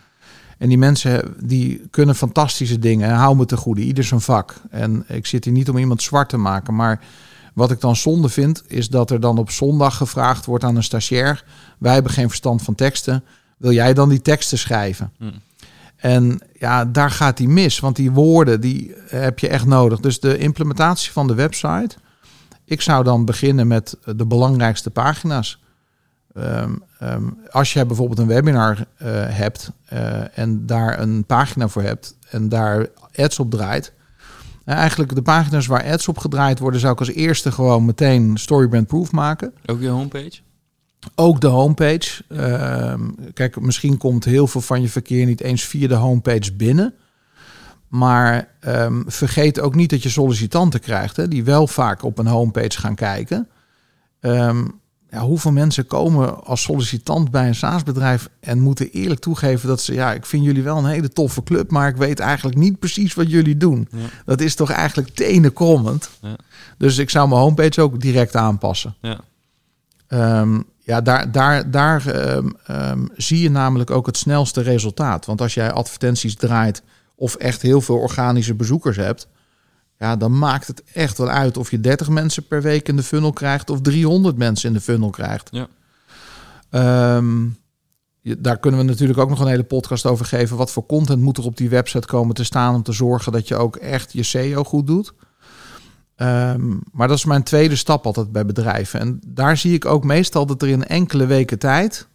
[0.61, 3.09] En die mensen die kunnen fantastische dingen.
[3.09, 4.55] En hou me te goede, ieder zijn vak.
[4.71, 6.75] En ik zit hier niet om iemand zwart te maken.
[6.75, 7.01] Maar
[7.55, 10.83] wat ik dan zonde vind, is dat er dan op zondag gevraagd wordt aan een
[10.83, 11.45] stagiair.
[11.79, 13.25] Wij hebben geen verstand van teksten.
[13.57, 15.13] Wil jij dan die teksten schrijven?
[15.19, 15.31] Hm.
[15.97, 17.81] En ja, daar gaat die mis.
[17.81, 20.01] Want die woorden, die heb je echt nodig.
[20.01, 21.97] Dus de implementatie van de website.
[22.65, 25.61] Ik zou dan beginnen met de belangrijkste pagina's.
[26.35, 31.83] Ehm, ehm, als je bijvoorbeeld een webinar uh, hebt uh, en daar een pagina voor
[31.83, 33.93] hebt en daar ads op draait.
[34.65, 38.37] Uh, eigenlijk de pagina's waar ads op gedraaid worden, zou ik als eerste gewoon meteen
[38.37, 39.53] storybrand proof maken.
[39.67, 40.41] Ook je homepage?
[41.15, 42.25] Ook de homepage.
[42.29, 43.01] Ehm,
[43.35, 46.95] kijk, misschien komt heel veel van je verkeer niet eens via de homepage binnen.
[47.89, 52.27] Maar um, vergeet ook niet dat je sollicitanten krijgt, hè, die wel vaak op een
[52.27, 53.49] homepage gaan kijken.
[54.21, 54.80] Um,
[55.11, 59.95] ja, hoeveel mensen komen als sollicitant bij een SaaS-bedrijf en moeten eerlijk toegeven dat ze,
[59.95, 63.15] ja, ik vind jullie wel een hele toffe club, maar ik weet eigenlijk niet precies
[63.15, 63.89] wat jullie doen.
[63.91, 63.99] Ja.
[64.25, 66.11] Dat is toch eigenlijk tenenkrommend.
[66.21, 66.37] Ja.
[66.79, 68.95] Dus ik zou mijn homepage ook direct aanpassen.
[69.01, 69.21] Ja,
[70.41, 75.27] um, ja daar, daar, daar um, um, zie je namelijk ook het snelste resultaat.
[75.27, 76.83] Want als jij advertenties draait
[77.15, 79.29] of echt heel veel organische bezoekers hebt,
[80.01, 83.03] ja, dan maakt het echt wel uit of je 30 mensen per week in de
[83.03, 85.51] funnel krijgt of 300 mensen in de funnel krijgt.
[85.53, 87.17] Ja.
[87.17, 87.57] Um,
[88.23, 90.57] daar kunnen we natuurlijk ook nog een hele podcast over geven.
[90.57, 93.49] Wat voor content moet er op die website komen te staan om te zorgen dat
[93.49, 95.13] je ook echt je SEO goed doet.
[96.17, 99.01] Um, maar dat is mijn tweede stap altijd bij bedrijven.
[99.01, 102.09] En daar zie ik ook meestal dat er in enkele weken tijd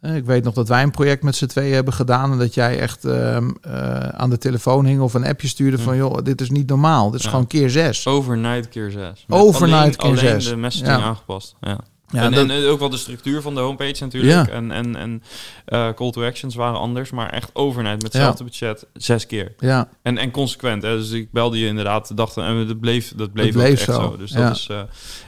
[0.00, 2.78] ik weet nog dat wij een project met z'n tweeën hebben gedaan en dat jij
[2.78, 3.36] echt uh,
[3.66, 7.10] uh, aan de telefoon hing of een appje stuurde van joh, dit is niet normaal.
[7.10, 7.30] Dit is ja.
[7.30, 8.06] gewoon keer zes.
[8.06, 9.24] Overnight keer zes.
[9.26, 10.48] Met Overnight alleen, keer alleen zes.
[10.48, 11.04] de messaging ja.
[11.06, 11.56] aangepast.
[11.60, 11.78] Ja.
[12.12, 14.46] Ja, en, dat- en ook wel de structuur van de homepage natuurlijk.
[14.46, 14.54] Ja.
[14.54, 15.22] En, en, en
[15.64, 17.10] eh, call to actions waren anders.
[17.10, 19.54] Maar echt overnight met hetzelfde budget zes keer.
[19.58, 20.82] Ja, En, en consequent.
[20.82, 20.96] Hè?
[20.96, 22.16] Dus ik belde je inderdaad.
[22.16, 24.16] Dacht, en dat bleef, dat bleef, bleef ook echt zo, zo.
[24.16, 24.46] Dus ja.
[24.48, 24.68] dat, is,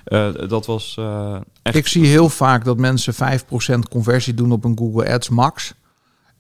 [0.05, 1.77] eh, eh, dat was eh, echt...
[1.77, 5.75] ik zie heel vaak dat mensen 5% conversie doen op een Google Ads Max.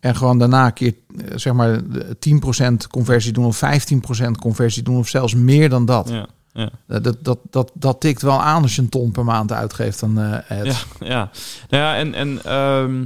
[0.01, 4.97] En gewoon daarna een keer eh, zeg maar 10% conversie doen of 15% conversie doen
[4.97, 6.09] of zelfs meer dan dat.
[6.09, 6.71] Ja, ja.
[6.89, 10.03] Eh, Dat, dat, dat, dat tikt wel aan als je een ton per maand uitgeeft
[10.03, 10.87] aan ads.
[10.99, 11.31] Ja, ja.
[11.69, 13.05] Nou ja, en, en ehm,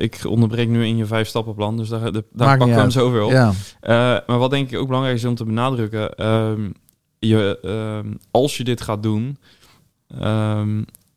[0.00, 3.22] ik onderbreek nu in je vijf stappenplan, dus daar, daar pakken we hem zo weer
[3.22, 3.30] op.
[3.30, 3.94] Ja, Eh,
[4.26, 6.70] maar wat denk ik ook belangrijk is om te benadrukken, ehm,
[7.18, 9.38] je, ehm, als je dit gaat doen,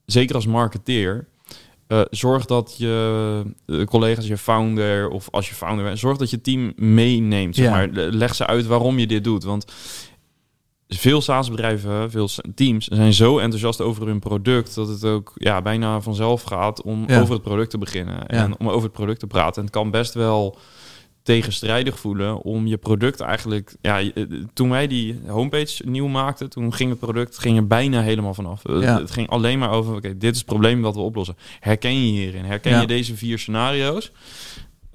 [0.06, 1.28] zeker als marketeer,
[2.10, 3.44] zorg dat je
[3.86, 7.56] collega's, je founder of als je founder bent, zorg dat je team meeneemt.
[7.56, 7.72] Zeg Ja.
[7.72, 7.88] maar.
[7.92, 9.66] Leg ze uit waarom je dit doet, want
[10.88, 16.02] veel SaaS-bedrijven, veel teams zijn zo enthousiast over hun product dat het ook ja, bijna
[16.02, 17.22] vanzelf gaat om Ja.
[17.22, 19.56] over het product te beginnen en om over het product te praten.
[19.56, 20.58] En het kan best wel
[21.24, 23.76] tegenstrijdig voelen om je product eigenlijk.
[23.82, 24.12] Ja, eh,
[24.54, 28.62] toen wij die homepage nieuw maakten, toen ging het product ging er bijna helemaal vanaf.
[28.68, 29.00] Ja.
[29.00, 31.36] Het ging alleen maar over: oké, dit is het probleem wat we oplossen.
[31.60, 32.46] Herken je hierin?
[32.46, 32.82] Herken Ja.
[32.82, 34.12] je deze vier scenario's?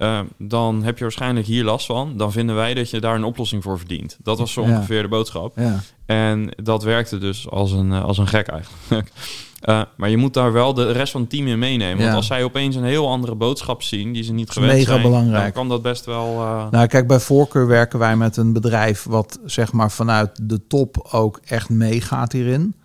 [0.03, 2.13] Eh, dan heb je waarschijnlijk hier last van.
[2.17, 4.17] Dan vinden wij dat je daar een oplossing voor verdient.
[4.23, 4.75] Dat was zo Ja.
[4.75, 5.57] ongeveer de boodschap.
[5.57, 5.79] ja.
[6.05, 9.11] En dat werkte dus als een, eh, als een gek eigenlijk.
[9.63, 12.03] Eh, maar je moet daar wel de rest van het team in meenemen.
[12.03, 14.13] Want als zij opeens een heel andere boodschap zien...
[14.13, 15.01] die ze niet gewend mega zijn...
[15.01, 15.43] belangrijk.
[15.43, 16.35] dan kan dat best wel...
[16.71, 21.07] Nou, kijk, bij voorkeur werken wij met een bedrijf wat zeg maar vanuit de top
[21.11, 22.75] ook echt meegaat hierin.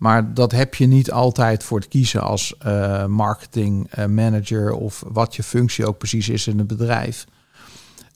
[0.00, 5.04] Maar dat heb je niet altijd voor het kiezen als eh, marketing eh, manager of
[5.06, 7.26] wat je functie ook precies is in het bedrijf.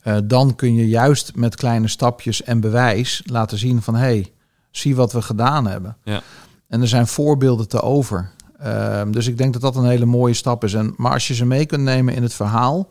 [0.01, 4.31] Eh, dan kun je juist met kleine stapjes en bewijs laten zien van hé, hey,
[4.71, 5.97] zie wat we gedaan hebben.
[6.03, 6.21] Ja.
[6.67, 8.31] En er zijn voorbeelden te over.
[8.59, 10.73] Ehm, dus ik denk dat dat een hele mooie stap is.
[10.73, 12.89] En, maar als je ze mee kunt nemen in het verhaal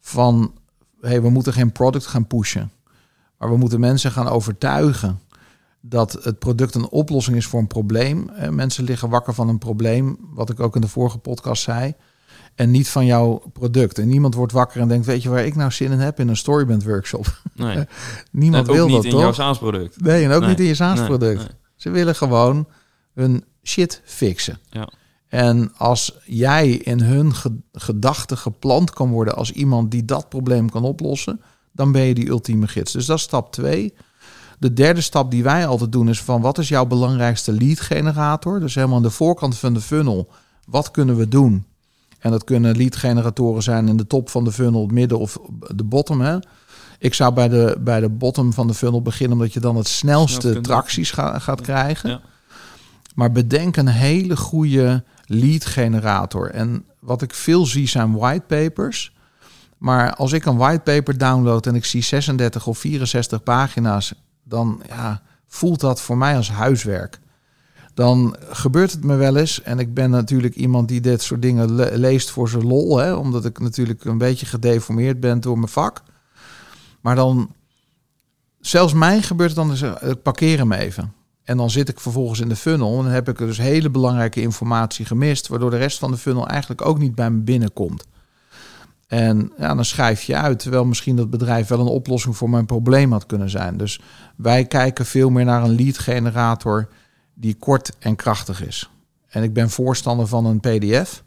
[0.00, 0.52] van
[1.00, 2.70] hey, we moeten geen product gaan pushen.
[3.38, 5.20] Maar we moeten mensen gaan overtuigen
[5.86, 8.30] dat het product een oplossing is voor een probleem.
[8.50, 11.94] Mensen liggen wakker van een probleem, wat ik ook in de vorige podcast zei.
[12.54, 13.98] En niet van jouw product.
[13.98, 16.20] En niemand wordt wakker en denkt, weet je waar ik nou zin in heb?
[16.20, 17.40] In een storyband workshop.
[17.54, 17.78] nee.
[18.30, 19.20] Niemand ook wil niet dat, in toch?
[19.20, 20.00] jouw SaaS-product.
[20.00, 20.48] Nee, en ook Nee.
[20.48, 21.36] niet in je SaaS-product.
[21.38, 21.56] Nee, nee.
[21.76, 22.66] Ze willen gewoon
[23.14, 24.58] hun shit fixen.
[24.70, 24.88] Ja.
[25.28, 30.70] En als jij in hun ge- gedachten geplant kan worden als iemand die dat probleem
[30.70, 31.40] kan oplossen,
[31.72, 32.92] dan ben je die ultieme gids.
[32.92, 33.94] Dus dat is stap twee.
[34.64, 38.60] De derde stap die wij altijd doen is van wat is jouw belangrijkste lead generator?
[38.60, 40.28] Dus helemaal aan de voorkant van de funnel.
[40.66, 41.64] Wat kunnen we doen?
[42.18, 45.38] En dat kunnen lead generatoren zijn in de top van de funnel, het midden of
[45.74, 46.20] de bottom.
[46.20, 46.38] Hè?
[46.98, 49.88] Ik zou bij de, bij de bottom van de funnel beginnen, omdat je dan het
[49.88, 52.10] snelste Snel tracties ga- gaat krijgen.
[52.10, 52.20] Ja.
[53.14, 56.50] Maar bedenk een hele goede lead generator.
[56.50, 59.12] En wat ik veel zie zijn whitepapers.
[59.78, 65.22] Maar als ik een whitepaper download en ik zie 36 of 64 pagina's, dan ja,
[65.46, 67.20] voelt dat voor mij als huiswerk.
[67.94, 69.62] Dan gebeurt het me wel eens.
[69.62, 72.98] En ik ben natuurlijk iemand die dit soort dingen leest voor zijn lol.
[72.98, 76.02] Hè, omdat ik natuurlijk een beetje gedeformeerd ben door mijn vak.
[77.00, 77.54] Maar dan,
[78.60, 81.12] zelfs mij gebeurt het dan, eh, ik parkeer hem even.
[81.44, 84.40] En dan zit ik vervolgens in de funnel en dan heb ik dus hele belangrijke
[84.40, 88.04] informatie gemist, waardoor de rest van de funnel eigenlijk ook niet bij me binnenkomt.
[89.06, 92.66] En ja, dan schrijf je uit, terwijl misschien dat bedrijf wel een oplossing voor mijn
[92.66, 93.76] probleem had kunnen zijn.
[93.76, 94.00] Dus
[94.36, 96.88] wij kijken veel meer naar een lead generator
[97.34, 98.90] die kort en krachtig is.
[99.28, 101.24] En ik ben voorstander van een PDF,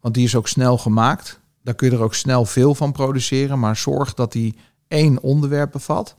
[0.00, 1.40] want die is ook snel gemaakt.
[1.62, 4.56] Daar kun je er ook snel veel van produceren, maar zorg dat die
[4.88, 6.16] één onderwerp bevat,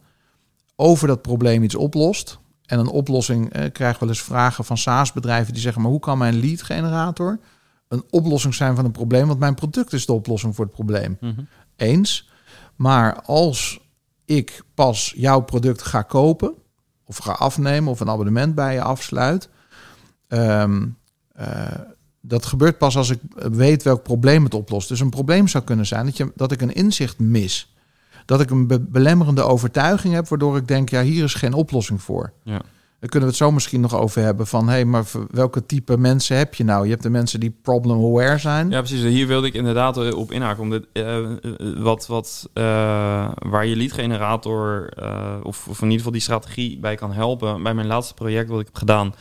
[0.75, 2.39] over dat probleem iets oplost.
[2.65, 6.17] En een oplossing eh, krijg wel eens vragen van SaaS-bedrijven die zeggen: maar hoe kan
[6.17, 7.39] mijn lead generator
[7.95, 9.27] een oplossing zijn van een probleem?
[9.27, 11.17] Want mijn product is de oplossing voor het probleem.
[11.19, 11.41] Mhm.
[11.75, 12.29] Eens.
[12.75, 13.79] Maar als
[14.25, 16.53] ik pas jouw product ga kopen
[17.05, 19.49] of ga afnemen of een abonnement bij je afsluit,
[20.27, 20.97] um,
[22.21, 24.89] dat gebeurt pas als ik weet welk probleem het oplost.
[24.89, 27.75] Dus een probleem zou kunnen zijn dat, je, dat ik een inzicht mis
[28.25, 32.33] dat ik een belemmerende overtuiging heb, waardoor ik denk, ja, hier is geen oplossing voor.
[32.43, 32.61] Ja.
[32.99, 35.97] Daar kunnen we het zo misschien nog over hebben van, hé, hey, maar welke type
[35.97, 36.83] mensen heb je nou?
[36.83, 38.69] Je hebt de mensen die problem aware zijn.
[38.69, 39.01] Ja, precies.
[39.01, 40.63] Hier wilde ik inderdaad eh, op inhaken.
[40.63, 41.27] Om dit, uh,
[41.77, 42.63] wat, wat, uh,
[43.35, 44.89] waar je lead generator,
[45.43, 47.63] of, of in ieder geval die strategie bij kan helpen.
[47.63, 49.13] Bij mijn laatste project wat ik heb gedaan,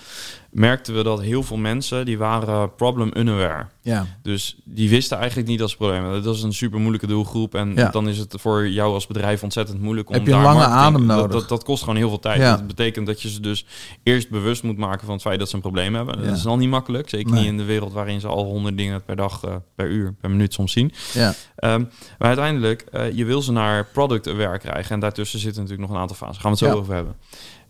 [0.54, 3.66] merkten we dat heel veel mensen die waren problem unaware.
[3.80, 4.06] Ja.
[4.22, 6.22] Dus die wisten eigenlijk niet dat ze problemen.
[6.22, 7.90] Dat is een super moeilijke doelgroep en ja.
[7.90, 11.06] dan is het voor jou als bedrijf ontzettend moeilijk om Heb je daar lange adem
[11.06, 11.32] nodig.
[11.32, 12.40] Dat, dat, kost gewoon heel veel tijd.
[12.40, 12.56] Ja.
[12.56, 13.66] Dat betekent dat je ze dus
[14.02, 16.24] eerst bewust moet maken van het feit dat ze een probleem hebben.
[16.24, 19.04] Dat is al niet makkelijk, zeker niet in de wereld waarin ze al honderd dingen
[19.04, 20.92] per dag, uh, per uur, per minuut soms zien.
[21.12, 21.28] Ja.
[21.28, 21.88] Um,
[22.18, 25.96] maar uiteindelijk, uh, je wil ze naar product aware krijgen en daartussen zitten natuurlijk nog
[25.96, 26.40] een aantal fasen.
[26.40, 27.16] Gaan we het zo over hebben.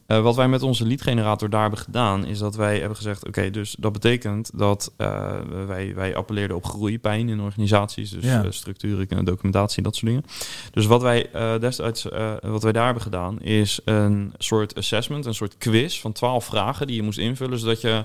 [0.08, 3.26] Uh, wat wij met onze lead generator daar hebben gedaan, is dat wij hebben gezegd:
[3.26, 5.32] oké, dus dat betekent dat uh,
[5.66, 8.44] wij, wij appelleerden op groeipijn in organisaties, dus ja.
[8.44, 10.24] uh, structuren, documentatie, dat soort dingen.
[10.70, 12.06] Dus wat wij destijds,
[12.40, 16.86] wat wij daar hebben gedaan, is een soort assessment, een soort quiz van twaalf vragen
[16.86, 18.04] die je moest invullen, zodat je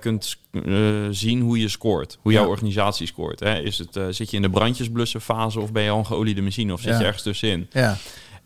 [0.00, 0.36] kunt
[1.10, 3.40] zien hoe je scoort, hoe jouw organisatie scoort.
[3.40, 3.60] Hè?
[3.60, 6.72] Is het, zit je in de brandjesblussen fase of ben je al een geoliede machine
[6.72, 7.66] of zit je ergens tussenin?
[7.70, 7.96] Ja.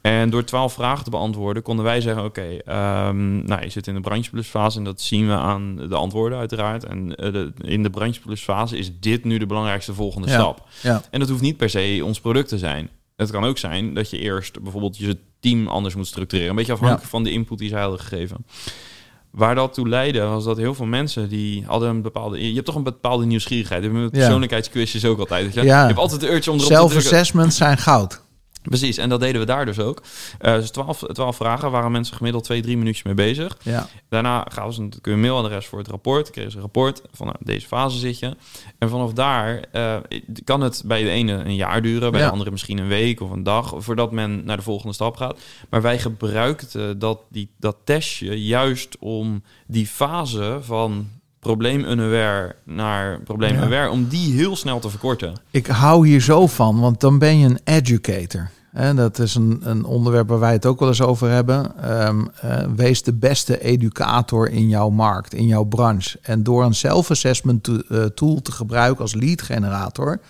[0.03, 3.95] En door twaalf vragen te beantwoorden, konden wij zeggen: Oké, ehm, nou, je zit in
[3.95, 6.85] de brandjesplusfase en dat zien we aan de antwoorden, uiteraard.
[6.85, 10.69] En uh, in de brandjesplusfase is dit nu de belangrijkste volgende stap.
[10.83, 11.03] Ja.
[11.11, 12.89] En dat hoeft niet per se ons product te zijn.
[13.17, 16.51] Het kan ook zijn dat je eerst bijvoorbeeld je team anders moet structureren.
[16.51, 18.47] Een beetje afhankelijk van de input die zij hadden gegeven.
[19.31, 22.47] Waar dat toe leidde, was dat heel veel mensen die hadden een bepaalde...
[22.49, 23.83] Je hebt toch een bepaalde nieuwsgierigheid.
[23.83, 25.55] Je hebt met persoonlijkheidsquizjes ook altijd.
[25.55, 25.63] Je?
[25.63, 28.23] je hebt altijd de urge om erop Self-assessments zijn goud.
[28.63, 30.03] Precies, en dat deden we daar dus ook.
[30.41, 33.57] Uh, dus 12, 12 vragen waren mensen gemiddeld twee, drie minuutjes mee bezig.
[33.63, 33.89] Ja.
[34.09, 36.31] Daarna gaven ze natuurlijk een mailadres voor het rapport.
[36.31, 38.37] Kregen ze een rapport van nou, deze fase zit je.
[38.79, 39.97] En vanaf daar uh,
[40.45, 43.31] kan het bij de ene een jaar duren, bij de andere misschien een week of
[43.31, 45.41] een dag, voordat men naar de volgende stap gaat.
[45.71, 51.09] Maar wij gebruikten dat, die, dat testje juist om die fase van
[51.43, 53.63] probleem unaware naar probleem ja.
[53.63, 55.35] aware, om die heel snel te verkorten.
[55.51, 58.51] Ik hou hier zo van, want dan ben je een educator.
[58.73, 61.91] En dat is een, een onderwerp waar wij het ook wel eens over hebben.
[62.07, 66.19] Um, uh, wees de beste educator in jouw markt, in jouw branche.
[66.23, 70.21] En door een self-assessment to, uh, tool te gebruiken als lead generator,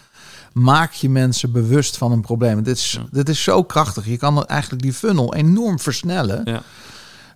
[0.53, 2.63] maak je mensen bewust van een probleem.
[2.63, 3.07] Dit is, ja.
[3.11, 4.07] dit is zo krachtig.
[4.07, 6.43] Je kan eigenlijk die funnel enorm versnellen.
[6.45, 6.63] Ja.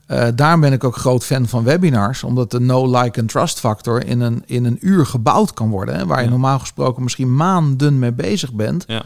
[0.08, 3.60] Uh, daarom ben ik ook groot fan van webinars, omdat de no, like en trust
[3.60, 5.96] factor in een, in een uur gebouwd kan worden.
[5.96, 8.84] Hè, waar je normaal gesproken misschien maanden mee bezig bent.
[8.86, 9.04] Ja.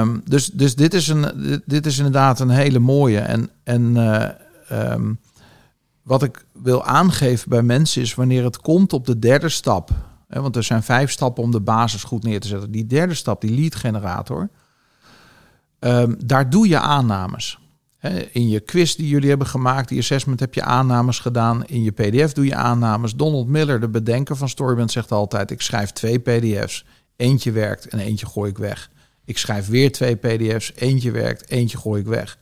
[0.00, 3.18] Um, dus dus dit, is een, dit, dit, is inderdaad een hele mooie.
[3.18, 4.28] En, en uh,
[4.92, 5.18] um,
[6.02, 9.90] wat ik wil aangeven bij mensen is wanneer het komt op de derde stap.
[10.28, 12.70] Hè, want er zijn vijf stappen om de basis goed neer te zetten.
[12.70, 14.48] Die derde stap, die lead generator.
[15.80, 17.58] Um, daar doe je aannames.
[18.32, 21.64] In je quiz die jullie hebben gemaakt, die assessment, heb je aannames gedaan.
[21.66, 23.14] In je PDF doe je aannames.
[23.14, 26.84] Donald Miller, de bedenker van Storyband, zegt altijd: Ik schrijf twee PDF's.
[27.16, 28.90] Eentje werkt en eentje gooi ik weg.
[29.24, 30.72] Ik schrijf weer twee PDF's.
[30.74, 32.38] Eentje werkt, eentje gooi ik weg.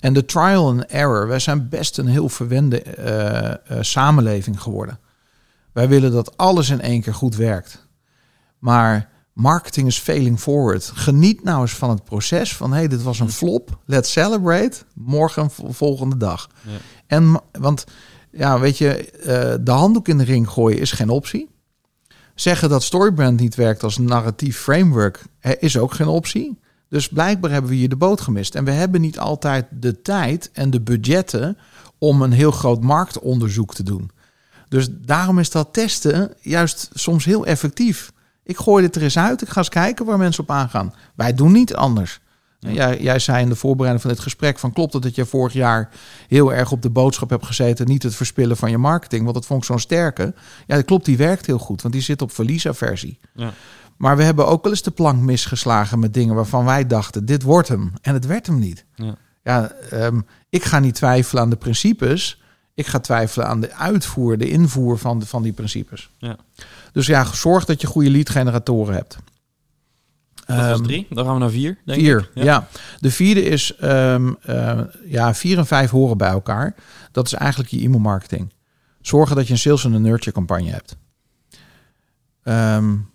[0.00, 4.98] En de trial and error, wij zijn best een heel verwende uh, uh, samenleving geworden.
[5.72, 7.86] Wij willen dat alles in één keer goed werkt.
[8.58, 10.90] Maar Marketing is failing forward.
[10.94, 13.78] Geniet nou eens van het proces van hey, dit was een flop.
[13.84, 14.76] Let's celebrate.
[14.94, 16.48] Morgen volgende dag.
[16.62, 16.70] Ja.
[17.06, 17.84] En want
[18.30, 21.50] ja, weet je, uh, de handdoek in de ring gooien is geen optie.
[22.34, 25.24] Zeggen dat Storybrand niet werkt als narratief framework
[25.58, 26.58] is ook geen optie.
[26.88, 28.54] Dus blijkbaar hebben we hier de boot gemist.
[28.54, 31.58] En we hebben niet altijd de tijd en de budgetten
[31.98, 34.10] om een heel groot marktonderzoek te doen.
[34.68, 38.12] Dus daarom is dat testen juist soms heel effectief.
[38.44, 40.94] Ik gooi dit er eens uit, ik ga eens kijken waar mensen op aangaan.
[41.14, 42.20] Wij doen niet anders.
[42.72, 45.52] Jij, jij zei in de voorbereiding van dit gesprek van klopt het dat je vorig
[45.52, 45.90] jaar
[46.28, 49.46] heel erg op de boodschap hebt gezeten, niet het verspillen van je marketing, want dat
[49.46, 50.34] vond ik zo'n sterke.
[50.66, 53.18] Ja, dat klopt, die werkt heel goed, want die zit op verliesaversie.
[53.34, 53.52] Ja.
[53.96, 57.42] Maar we hebben ook wel eens de plank misgeslagen met dingen waarvan wij dachten, dit
[57.42, 57.92] wordt hem.
[58.02, 58.84] En het werd hem niet.
[58.94, 62.42] Ja, ja ehm, ik ga niet twijfelen aan de principes.
[62.74, 66.10] Ik ga twijfelen aan de uitvoer, de invoer van, de, van die principes.
[66.18, 66.36] Ja.
[66.94, 69.16] Dus ja, zorg dat je goede lead generatoren hebt.
[70.46, 71.06] Dat was ehm, drie.
[71.10, 71.78] Dan gaan we naar vier.
[71.84, 72.42] Denk vier, ik.
[72.42, 72.68] Ja.
[73.00, 76.74] De vierde is, ehm, eh, ja, vier en vijf horen bij elkaar.
[77.12, 78.52] Dat is eigenlijk je e-mailmarketing.
[79.00, 80.96] Zorgen dat je een sales en een nurture campagne hebt.
[82.44, 83.10] Um,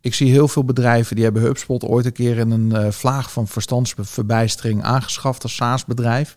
[0.00, 3.32] ik zie heel veel bedrijven die hebben HubSpot ooit een keer in een uh, vlaag
[3.32, 6.36] van verstandsverbijstering aangeschaft als SaaS-bedrijf.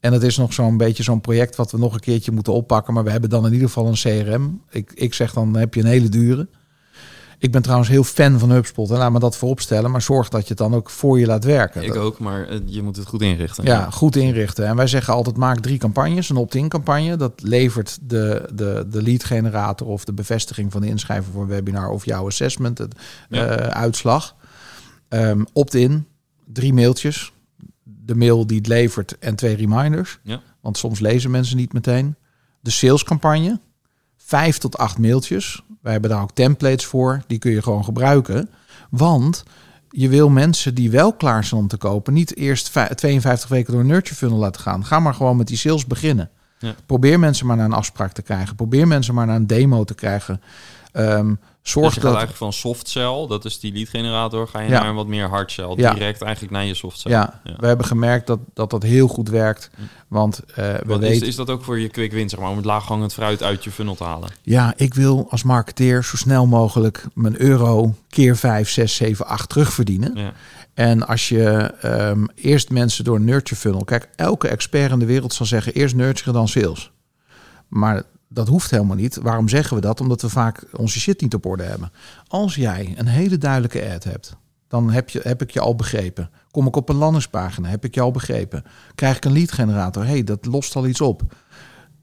[0.00, 2.94] En het is nog zo'n beetje zo'n project wat we nog een keertje moeten oppakken.
[2.94, 4.62] Maar we hebben dan in ieder geval een CRM.
[4.70, 6.48] Ik, ik zeg dan heb je een hele dure.
[7.38, 8.90] Ik ben trouwens heel fan van HubSpot.
[8.90, 9.90] En laat me dat vooropstellen.
[9.90, 11.82] Maar zorg dat je het dan ook voor je laat werken.
[11.82, 13.64] Ik ook, maar eh, je moet het goed inrichten.
[13.64, 14.66] Ja, goed inrichten.
[14.66, 16.28] En wij zeggen altijd maak drie campagnes.
[16.28, 17.16] Een opt-in campagne.
[17.16, 21.48] Dat levert de, de, de lead generator of de bevestiging van de inschrijving voor een
[21.48, 22.94] webinar of jouw assessment het,
[23.30, 24.34] eh, uitslag.
[25.08, 26.06] Um, opt-in,
[26.44, 27.32] drie mailtjes.
[28.10, 30.18] De mail die het levert en twee reminders.
[30.22, 30.40] Ja.
[30.60, 32.16] Want soms lezen mensen niet meteen.
[32.60, 33.60] De salescampagne,
[34.16, 38.50] vijf tot acht mailtjes wij hebben daar ook templates voor, die kun je gewoon gebruiken.
[38.90, 39.44] Want
[39.90, 43.80] je wil mensen die wel klaar zijn om te kopen, niet eerst 52 weken door
[43.80, 44.84] een nurture funnel laten gaan.
[44.84, 46.30] Ga maar gewoon met die sales beginnen.
[46.58, 46.74] Ja.
[46.86, 48.56] Probeer mensen maar naar een afspraak te krijgen.
[48.56, 50.40] Probeer mensen maar naar een demo te krijgen.
[50.92, 52.10] Um, Zorg dus je dat...
[52.16, 55.28] eigenlijk van soft cell, dat is die lead generator, ga je naar een wat meer
[55.28, 57.12] hard cell, direct eigenlijk naar je soft cell.
[57.12, 59.82] Ja, we hebben gemerkt dat, dat dat heel goed werkt, hm.
[60.08, 61.08] want uh, we weten...
[61.08, 63.64] Is, is dat ook voor je quick win, zeg maar, om het laaghangend fruit uit
[63.64, 64.30] je funnel te halen?
[64.42, 69.48] Ja, ik wil als marketeer zo snel mogelijk mijn euro keer 5, 6, 7, 8
[69.48, 70.16] terugverdienen.
[70.16, 70.32] Ja.
[70.74, 73.84] En als je um, eerst mensen door een nurture funnel...
[73.84, 76.90] Kijk, elke expert in de wereld zal zeggen eerst nurture dan sales.
[77.68, 79.16] Maar dat hoeft helemaal niet.
[79.16, 80.00] Waarom zeggen we dat?
[80.00, 81.92] Omdat we vaak onze shit niet op orde hebben.
[82.26, 84.36] Als jij een hele duidelijke ad hebt,
[84.68, 86.30] dan heb, je, heb ik je al begrepen.
[86.50, 88.64] Kom ik op een landingspagina, heb ik je al begrepen.
[88.94, 91.22] Krijg ik een lead generator, hey, dat lost al iets op.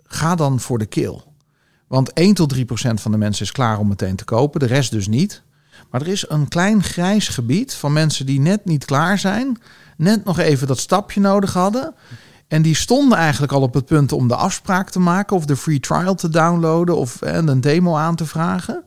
[0.04, 1.22] Ga dan voor de kill.
[1.88, 4.66] Want 1 tot 3 procent van de mensen is klaar om meteen te kopen, de
[4.66, 5.44] rest dus niet.
[5.92, 9.58] Maar er is een klein grijs gebied van mensen die net niet klaar zijn,
[9.98, 11.94] net nog even dat stapje nodig hadden.
[12.48, 15.58] En die stonden eigenlijk al op het punt om de afspraak te maken of de
[15.58, 18.84] free trial te downloaden of en een demo aan te vragen.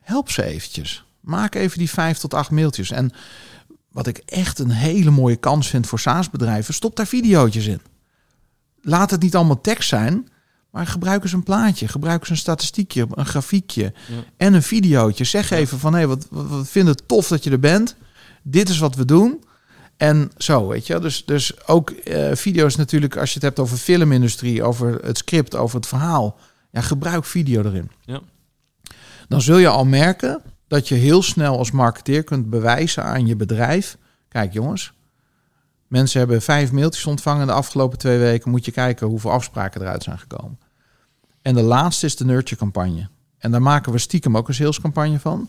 [0.00, 1.04] Help ze eventjes.
[1.20, 2.90] Maak even die vijf tot acht mailtjes.
[2.90, 3.12] En
[3.90, 7.80] wat ik echt een hele mooie kans vind voor SaaS-bedrijven, stop daar videootjes in.
[8.80, 10.28] Laat het niet allemaal tekst zijn,
[10.70, 13.92] maar gebruik eens een plaatje, gebruik eens een statistiekje, een grafiekje
[14.36, 15.24] en een videootje.
[15.24, 17.96] Zeg even van hé, hey, wat, wat, wat vinden het tof dat je er bent.
[18.42, 19.44] Dit is wat we doen.
[19.96, 20.98] En zo, weet je.
[20.98, 25.54] Dus, dus ook uh, video's natuurlijk, als je het hebt over filmindustrie, over het script,
[25.54, 26.38] over het verhaal.
[26.70, 27.90] Ja, gebruik video erin.
[28.00, 28.20] Ja.
[29.28, 33.36] Dan zul je al merken dat je heel snel als marketeer kunt bewijzen aan je
[33.36, 33.96] bedrijf.
[34.28, 34.92] Kijk jongens,
[35.86, 38.50] mensen hebben vijf mailtjes ontvangen de afgelopen twee weken.
[38.50, 40.58] Moet je kijken hoeveel afspraken eruit zijn gekomen.
[41.42, 43.08] En de laatste is de nurture campagne.
[43.38, 45.48] En daar maken we stiekem ook een salescampagne van.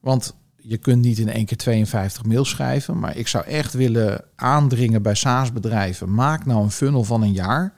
[0.00, 0.34] Want
[0.66, 5.02] je kunt niet in één keer 52 mails schrijven, maar ik zou echt willen aandringen
[5.02, 6.14] bij SaaS-bedrijven.
[6.14, 7.72] Maak nou een funnel van een jaar.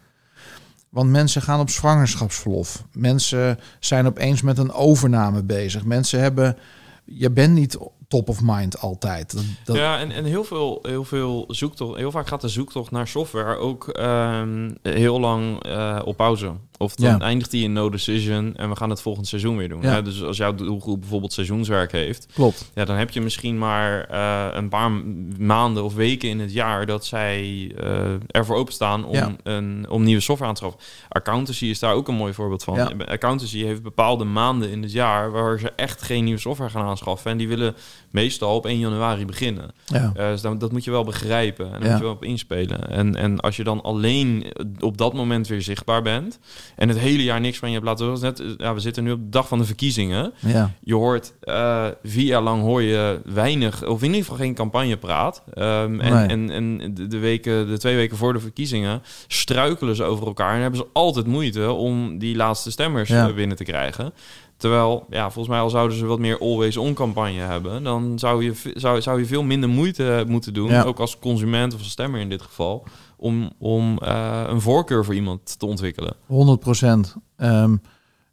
[0.89, 2.85] Want mensen gaan op zwangerschapsverlof.
[2.93, 5.85] Mensen zijn opeens met een overname bezig.
[5.85, 6.57] Mensen hebben.
[7.05, 9.37] Je bent niet top of mind altijd.
[9.65, 13.09] Dat, Ja, en, en heel veel, heel veel zoektocht, heel vaak gaat de zoektocht naar
[13.09, 16.53] software ook ehm, heel lang uh, op pauze.
[16.79, 19.83] Of dan eindigt die in no decision en we gaan het volgend seizoen weer doen.
[19.83, 20.03] Ja.
[20.03, 22.71] Dus als jouw doelgroep bijvoorbeeld seizoenswerk heeft, klopt.
[22.75, 24.91] Ja, dan heb je misschien maar uh, een paar
[25.39, 27.43] maanden of weken in het jaar dat zij
[27.81, 29.37] uh, ervoor openstaan om, ja.
[29.43, 30.83] een, om nieuwe software aan te schaffen.
[31.09, 33.07] Accountancy is daar ook een mooi voorbeeld van.
[33.07, 37.31] Accountancy heeft bepaalde maanden in het jaar waar ze echt geen nieuwe software gaan aanschaffen
[37.31, 37.75] en die willen
[38.11, 39.71] meestal op 1 januari beginnen.
[39.87, 40.13] Ja.
[40.17, 42.91] Uh, dus dat moet je wel begrijpen en daar moet je wel op inspelen.
[42.91, 44.47] En, en als je dan alleen
[44.81, 46.39] op dat moment weer zichtbaar bent
[46.77, 48.21] en het hele jaar niks van je hebt laten horen.
[48.21, 50.33] Net, ja, we zitten nu op de dag van de verkiezingen.
[50.39, 50.71] Ja.
[50.81, 55.43] Je hoort uh, vier jaar lang hoor je weinig, of in ieder geval geen campagnepraat.
[55.55, 60.27] Um, en, en, en de, weken, de twee weken voor de verkiezingen struikelen ze over
[60.27, 63.33] elkaar en hebben ze altijd moeite om die laatste stemmers ja.
[63.33, 64.13] binnen te krijgen.
[64.57, 68.73] Terwijl, ja, volgens mij al zouden ze wat meer always-on campagne hebben, dan zou je,
[68.75, 70.83] zou, zou je veel minder moeite moeten doen, Ja.
[70.83, 72.87] ook als consument of als stemmer in dit geval,
[73.17, 76.15] om, om eh, een voorkeur voor iemand te ontwikkelen.
[76.27, 77.17] 100 procent.
[77.37, 77.77] Ehm,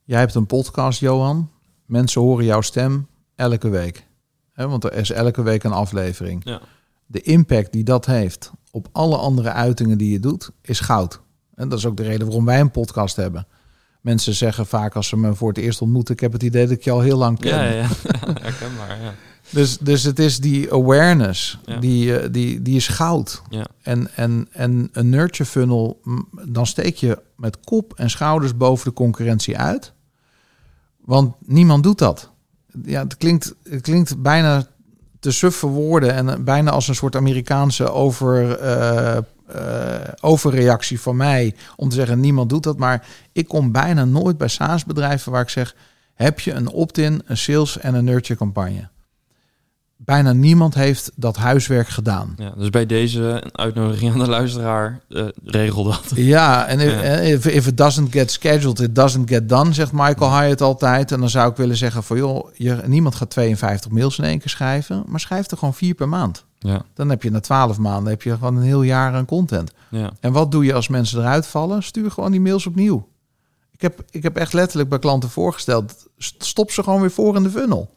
[0.03, 1.49] jij hebt een podcast, Johan.
[1.86, 4.07] Mensen horen jouw stem elke week.
[4.53, 6.41] Hè, want er is elke week een aflevering.
[6.45, 6.61] Ja.
[7.05, 11.21] De impact die dat heeft op alle andere uitingen die je doet, is goud.
[11.55, 13.47] En dat is ook de reden waarom wij een podcast hebben.
[14.04, 16.14] Mensen zeggen vaak als ze me voor het eerst ontmoeten...
[16.14, 17.56] ik heb het idee dat ik je al heel lang ken.
[17.56, 17.88] Ja, ja, ja.
[18.41, 19.14] herkenbaar, ja.
[19.49, 21.78] Dus, dus het is die awareness, Ja.
[21.80, 23.41] die, eh, die, die is goud.
[23.49, 23.66] Ja.
[23.82, 26.01] En, en, en een nurture funnel,
[26.47, 29.93] dan steek je met kop en schouders boven de concurrentie uit.
[31.06, 32.30] Want niemand doet dat.
[32.86, 34.68] Ja, het klinkt, het klinkt bijna
[35.20, 38.60] te suffe woorden en eh, bijna als een soort Amerikaanse over,
[39.54, 42.78] eh, overreactie van mij om te zeggen niemand doet dat.
[42.78, 45.76] Maar ik kom bijna nooit bij SaaS-bedrijven waar ik zeg:
[46.14, 48.91] heb je een opt-in, een sales en een nurture campagne?
[50.06, 52.34] Bijna niemand heeft dat huiswerk gedaan.
[52.38, 56.04] Ja, dus bij deze uitnodiging aan de luisteraar, eh, regel dat.
[56.16, 60.39] Ja, en eh, if, if it doesn't get scheduled, it doesn't get done, zegt Michael
[60.39, 61.12] Hyatt altijd.
[61.12, 64.39] En dan zou ik willen zeggen van joh, je, niemand gaat 52 mails in één
[64.39, 66.45] keer schrijven, maar schrijf er gewoon vier per maand.
[66.64, 69.72] Ja, Dan heb je na 12 maanden heb je gewoon een heel jaar aan content.
[69.89, 70.11] ja.
[70.20, 71.84] En wat doe je als mensen eruit vallen?
[71.84, 73.07] Stuur gewoon die mails opnieuw.
[73.72, 77.36] Ik heb, ik heb echt letterlijk bij klanten voorgesteld, st- stop ze gewoon weer voor
[77.36, 77.89] in de funnel.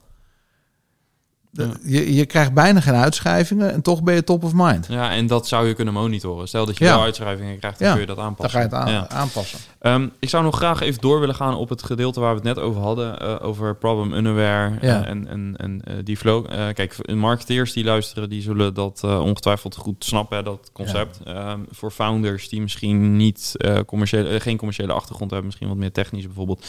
[1.56, 1.70] Ja.
[1.84, 4.86] je, je krijgt bijna geen uitschrijvingen en toch ben je top of mind.
[4.90, 6.48] ja, en dat zou je kunnen monitoren.
[6.48, 6.94] Stel dat je Ja.
[6.94, 7.92] wel uitschrijvingen krijgt, dan Ja.
[7.92, 8.60] kun je dat Dan aanpassen.
[8.60, 9.58] ga je het aan, aanpassen.
[9.80, 12.56] Ehm, ik zou nog graag even door willen gaan op het gedeelte waar we het
[12.56, 12.94] net over hadden.
[13.20, 16.46] eh, over problem unaware eh, en, en, en eh, die flow.
[16.74, 21.20] Kijk, marketeers die luisteren, die zullen dat ongetwijfeld goed snappen, dat concept.
[21.24, 26.24] Ehm, voor founders die misschien niet commerciële, geen commerciële achtergrond hebben, misschien wat meer technisch
[26.26, 26.66] bijvoorbeeld.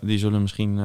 [0.00, 0.80] die zullen misschien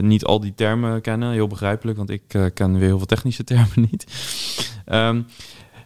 [0.00, 1.30] niet al die termen kennen.
[1.32, 4.06] Heel begrijpelijk, want ik eh, ken weer heel veel technische termen niet.
[4.84, 5.22] Ehm,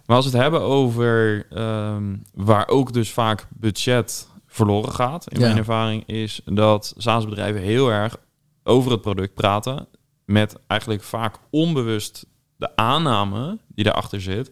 [0.06, 5.40] maar als we het hebben over ehm, waar ook dus vaak budget verloren gaat, in
[5.40, 5.46] Ja.
[5.46, 8.16] mijn ervaring, is dat SaaS-bedrijven heel erg
[8.64, 9.86] over het product praten.
[10.24, 12.26] Met eigenlijk vaak onbewust
[12.56, 14.50] de aanname die daarachter zit.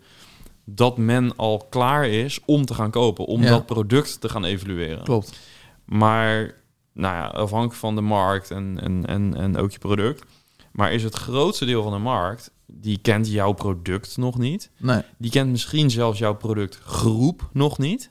[0.65, 3.49] Dat men al klaar is om te gaan kopen, om Ja.
[3.49, 5.05] dat product te gaan evalueren.
[5.05, 5.39] Klopt.
[5.85, 6.55] Maar
[6.93, 10.25] nou ja, afhankelijk van de markt en, en, en, en ook je product.
[10.73, 14.71] Maar is het grootste deel van de markt, die kent jouw product nog niet.
[14.77, 15.03] Nee.
[15.17, 18.11] Die kent misschien zelfs jouw productgroep nog niet.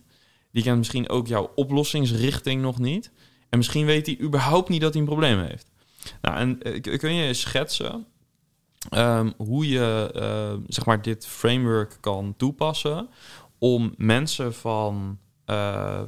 [0.52, 3.12] Die kent misschien ook jouw oplossingsrichting nog niet.
[3.50, 5.70] En misschien weet hij überhaupt niet dat hij een probleem heeft.
[6.22, 8.06] Nou, en eh, kun je schetsen
[8.90, 13.10] ehm, hoe je eh, zeg maar dit framework kan toepassen
[13.58, 15.20] om mensen van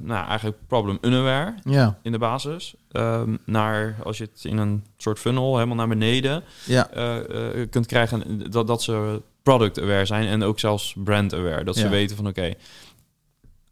[0.02, 4.84] nou, eigenlijk problem unaware Ja, in de basis ehm, naar als je het in een
[4.98, 10.06] soort funnel helemaal naar beneden ja, eh, eh, kunt krijgen dat, dat ze product aware
[10.06, 11.64] zijn en ook zelfs brand aware.
[11.64, 11.90] Dat ze Ja.
[11.90, 12.54] weten van oké,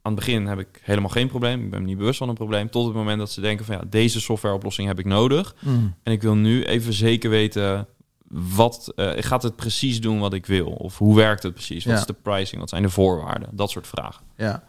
[0.01, 1.63] aan het begin heb ik helemaal geen probleem.
[1.63, 2.69] Ik ben me niet bewust van een probleem.
[2.69, 5.55] Tot het moment dat ze denken van ja, deze softwareoplossing heb ik nodig.
[5.59, 5.93] Mm.
[6.03, 7.87] En ik wil nu even zeker weten
[8.33, 10.67] wat eh, gaat het precies doen wat ik wil?
[10.67, 11.83] Of hoe werkt het precies?
[11.85, 11.99] Wat Ja.
[11.99, 12.59] is de pricing?
[12.59, 13.49] Wat zijn de voorwaarden?
[13.51, 14.23] Dat soort vragen.
[14.37, 14.63] ja.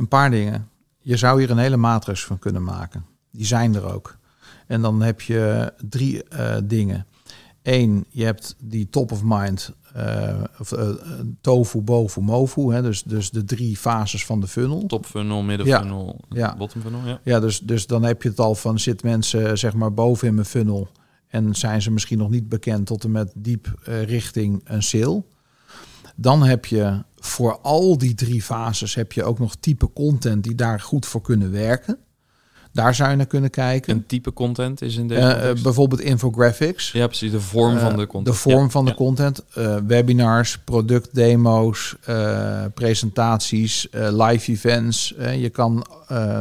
[0.00, 0.68] Een paar dingen.
[1.00, 3.04] Je zou hier een hele matrix van kunnen maken.
[3.30, 4.16] Die zijn er ook.
[4.66, 7.06] En dan heb je drie eh, dingen.
[7.62, 10.88] Eén, je hebt die top of mind, eh, of eh,
[11.40, 12.72] tofu, bofu, mofu.
[12.72, 14.86] Hè, dus, dus de drie fases van de funnel.
[14.86, 15.80] Top funnel, midden Ja.
[15.80, 16.56] funnel, Ja.
[16.56, 17.00] bottom funnel.
[17.06, 17.20] Ja.
[17.24, 20.34] Ja, dus, dus dan heb je het al van zit mensen zeg maar boven in
[20.34, 20.88] mijn funnel
[21.28, 25.22] en zijn ze misschien nog niet bekend tot en met diep richting een sale.
[26.16, 30.54] Dan heb je voor al die drie fases heb je ook nog type content die
[30.54, 31.98] daar goed voor kunnen werken.
[32.72, 33.94] Daar zou je naar kunnen kijken.
[33.94, 36.92] Een type content is in deze Eh, eh, bijvoorbeeld infographics.
[36.92, 37.30] Ja, precies.
[37.30, 38.26] De vorm van de Eh, content.
[38.36, 38.96] De vorm Ja, van de ja.
[38.96, 39.44] content.
[39.86, 41.96] webinars, productdemo's,
[42.74, 45.14] presentaties, live events.
[45.18, 45.86] Je kan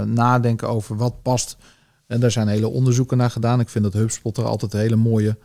[0.06, 1.58] nadenken over wat past.
[2.08, 3.60] En daar zijn hele onderzoeken naar gedaan.
[3.60, 5.38] Ik vind dat HubSpot er altijd hele mooie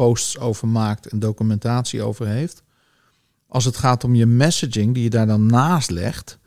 [0.00, 2.62] posts over maakt en documentatie over heeft.
[3.48, 6.38] Als het gaat om je messaging die je daar dan naast legt,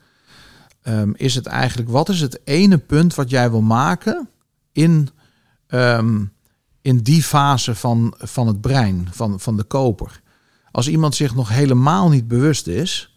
[0.82, 4.28] ehm, is het eigenlijk wat is het ene punt wat jij wil maken
[4.72, 5.08] in
[5.66, 6.24] ehm,
[6.82, 10.20] in die fase van, van het brein, van, van de koper.
[10.70, 13.13] Als iemand zich nog helemaal niet bewust is,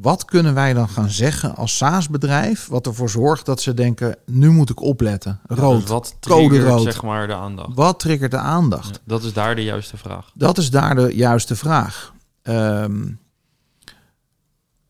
[0.00, 4.50] wat kunnen wij dan gaan zeggen als SaaS-bedrijf, wat ervoor zorgt dat ze denken, nu
[4.50, 6.82] moet ik opletten, rood, Dus wat code triggert, rood.
[6.82, 7.74] zeg maar de aandacht?
[7.74, 8.88] wat triggert de aandacht?
[8.94, 10.30] Ja, dat is daar de juiste vraag.
[10.34, 12.12] Dat is daar de juiste vraag.
[12.42, 13.06] Ehm,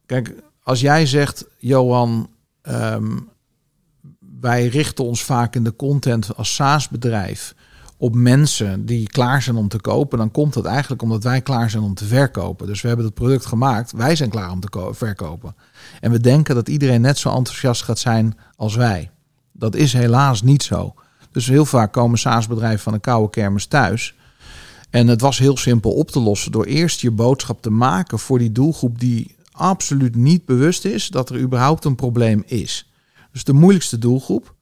[0.06, 2.30] kijk, als jij zegt, Johan,
[2.62, 3.16] ehm,
[4.40, 7.54] wij richten ons vaak in de content als SaaS-bedrijf
[7.98, 11.70] op mensen die klaar zijn om te kopen, dan komt dat eigenlijk omdat wij klaar
[11.70, 12.66] zijn om te verkopen.
[12.66, 15.54] Dus we hebben het product gemaakt, wij zijn klaar om te verkopen.
[16.00, 19.10] En we denken dat iedereen net zo enthousiast gaat zijn als wij.
[19.52, 20.94] Dat is helaas niet zo.
[21.32, 24.14] Dus heel vaak komen SaaS-bedrijven van een koude kermis thuis.
[24.90, 28.38] En het was heel simpel op te lossen door eerst je boodschap te maken voor
[28.38, 32.90] die doelgroep die absoluut niet bewust is dat er überhaupt een probleem is.
[33.32, 34.54] Dus de moeilijkste doelgroep.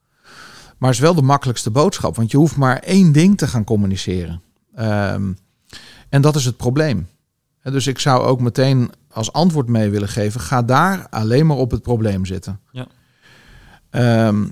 [0.77, 4.41] Maar is wel de makkelijkste boodschap, want je hoeft maar één ding te gaan communiceren.
[4.75, 5.33] Ehm,
[6.09, 7.07] en dat is het probleem.
[7.63, 11.71] Dus ik zou ook meteen als antwoord mee willen geven: ga daar alleen maar op
[11.71, 12.59] het probleem zitten.
[12.71, 12.87] Ja.
[13.89, 14.45] Ehm,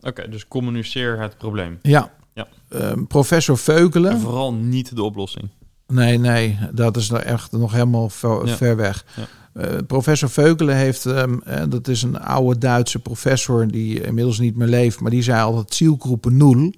[0.00, 1.78] Oké, dus communiceer het probleem.
[1.82, 2.12] Ja.
[2.34, 2.46] Ja.
[2.68, 4.10] Ehm, professor Veukelen.
[4.10, 5.48] En vooral niet de oplossing.
[5.86, 8.56] Nee, nee, dat is er echt nog helemaal ver, Ja.
[8.56, 9.04] ver weg.
[9.16, 9.26] Ja.
[9.56, 14.56] Eh, professor Veukelen heeft, ehm, eh, dat is een oude Duitse professor die inmiddels niet
[14.56, 16.72] meer leeft, maar die zei altijd zielgroep nul,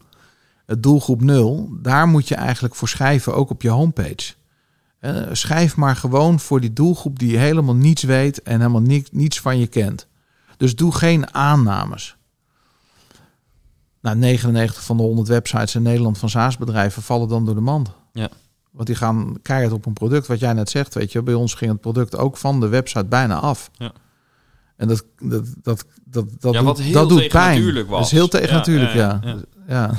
[0.67, 4.35] het doelgroep nul, daar moet je eigenlijk voor schrijven, ook op je homepage.
[4.99, 9.41] Eh, schrijf maar gewoon voor die doelgroep die helemaal niets weet en helemaal ni- niets
[9.41, 10.07] van je kent.
[10.57, 12.17] Dus doe geen aannames.
[14.01, 17.91] Nou, 99 van de 100 websites in Nederland van SaaS-bedrijven vallen dan door de mand.
[18.13, 18.29] Ja.
[18.79, 20.27] Want die gaan keihard op een product.
[20.27, 23.05] Wat jij net zegt, weet je, bij ons ging het product ook van de website
[23.05, 23.71] bijna af.
[23.73, 23.93] Ja.
[24.77, 27.75] En dat, dat, dat, dat, dat, Ja, doet, wat heel dat doet pijn.
[27.87, 27.89] was.
[27.89, 29.29] Dat is heel tegen Ja, natuurlijk, ja, ja.
[29.33, 29.37] ja.
[29.69, 29.91] Ja,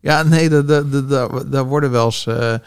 [0.18, 0.22] ja.
[0.22, 2.60] nee, daar, daar, daar- daar, daar worden wel eens eh, eh,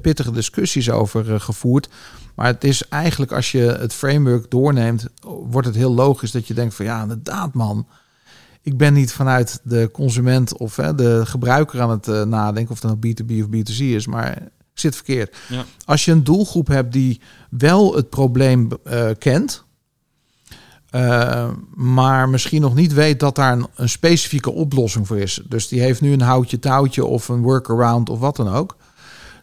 [0.00, 1.88] pittige discussies over eh, gevoerd.
[2.34, 6.54] Maar het is eigenlijk, als je het framework doorneemt, wordt het heel logisch dat je
[6.54, 7.86] denkt van ja, inderdaad man.
[8.64, 12.80] Ik ben niet vanuit de consument of hè, de gebruiker aan het eh, nadenken of
[12.80, 15.36] dat nou B2B of B2C is, maar ik zit verkeerd.
[15.48, 15.64] Ja.
[15.84, 19.64] Als je een doelgroep hebt die wel het probleem eh, kent,
[20.90, 25.40] eh, maar misschien nog niet weet dat daar een, een specifieke oplossing voor is.
[25.48, 28.76] Dus die heeft nu een houtje touwtje of een workaround of wat dan ook.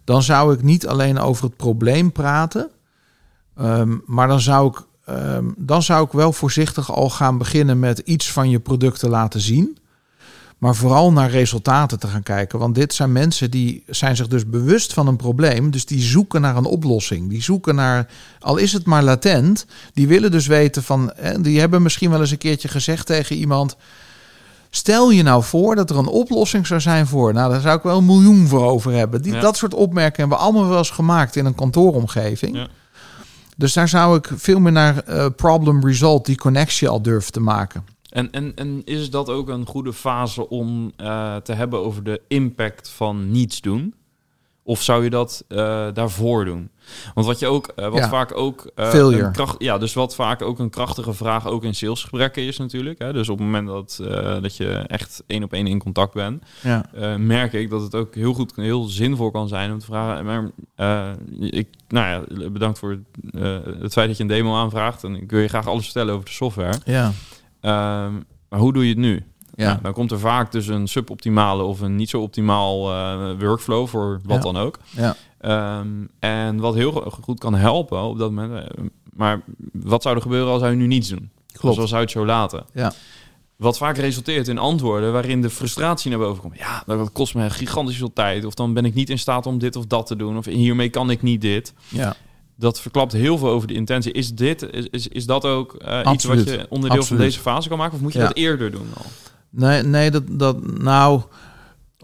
[0.03, 2.69] Dan zou ik niet alleen over het probleem praten,
[3.55, 7.99] ehm, maar dan zou ik ehm, dan zou ik wel voorzichtig al gaan beginnen met
[7.99, 9.77] iets van je product te laten zien.
[10.57, 12.59] Maar vooral naar resultaten te gaan kijken.
[12.59, 15.71] Want dit zijn mensen die zijn zich dus bewust van een probleem.
[15.71, 17.29] Dus die zoeken naar een oplossing.
[17.29, 18.07] Die zoeken naar,
[18.39, 19.65] al is het maar latent.
[19.93, 21.13] Die willen dus weten van.
[21.39, 23.75] Die hebben misschien wel eens een keertje gezegd tegen iemand.
[24.69, 27.33] Stel je nou voor dat er een oplossing zou zijn voor.
[27.33, 29.21] Nou, daar zou ik wel een miljoen voor over hebben.
[29.21, 29.39] Die, Ja.
[29.39, 32.55] Dat soort opmerkingen hebben we allemaal wel eens gemaakt in een kantooromgeving.
[32.55, 32.67] Ja.
[33.61, 37.39] Dus daar zou ik veel meer naar eh, problem result, die connectie al durven te
[37.39, 37.85] maken.
[38.09, 42.21] En, en, en is dat ook een goede fase om eh, te hebben over de
[42.27, 43.93] impact van niets doen?
[44.71, 46.69] Of zou je dat eh, daarvoor doen?
[47.13, 48.09] Want wat je ook, eh, wat Ja.
[48.09, 48.71] vaak ook.
[48.75, 49.23] Failure.
[49.23, 52.99] een kracht, ja, dus wat vaak ook een krachtige vraag ook in salesgesprekken is natuurlijk.
[52.99, 53.13] Hè?
[53.13, 53.99] Dus op het moment dat,
[54.41, 56.85] dat je echt één op één in contact bent, Ja.
[57.17, 60.25] merk ik dat het ook heel goed, heel zinvol kan zijn om te vragen.
[60.25, 60.49] Maar
[61.39, 62.97] ik, nou ja, bedankt voor
[63.79, 65.03] het feit dat je een demo aanvraagt.
[65.03, 66.77] En ik wil je graag alles vertellen over de software.
[66.85, 67.11] Ja.
[67.61, 68.13] Ehm,
[68.49, 69.23] maar hoe doe je het nu?
[69.61, 69.67] Ja.
[69.69, 73.87] Nou, dan komt er vaak dus een suboptimale of een niet zo optimaal eh, workflow
[73.87, 74.51] voor wat Ja.
[74.51, 74.79] dan ook.
[74.89, 75.15] Ja.
[75.39, 75.87] Ehm,
[76.19, 78.67] en wat heel go- goed kan helpen op dat moment.
[78.75, 78.83] eh,
[79.15, 79.41] Maar
[79.73, 81.29] wat zou er gebeuren als je nu niets doen?
[81.53, 81.75] Klopt.
[81.75, 82.65] Zoals je het zo laten?
[82.73, 82.93] Ja.
[83.55, 86.57] Wat vaak resulteert in antwoorden waarin de frustratie naar boven komt.
[86.57, 88.45] Ja, dat kost me gigantisch veel tijd.
[88.45, 90.37] Of dan ben ik niet in staat om dit of dat te doen.
[90.37, 91.73] Of hiermee kan ik niet dit.
[91.87, 92.15] Ja.
[92.55, 94.11] Dat verklapt heel veel over de intentie.
[94.11, 97.05] Is dit, is, is, is dat ook eh, iets wat je onderdeel Absoluut.
[97.07, 97.95] van deze fase kan maken?
[97.95, 98.27] Of moet je Ja.
[98.27, 99.05] dat eerder doen al?
[99.51, 101.15] Nee, nee dat, dat nou.
[101.15, 101.25] Of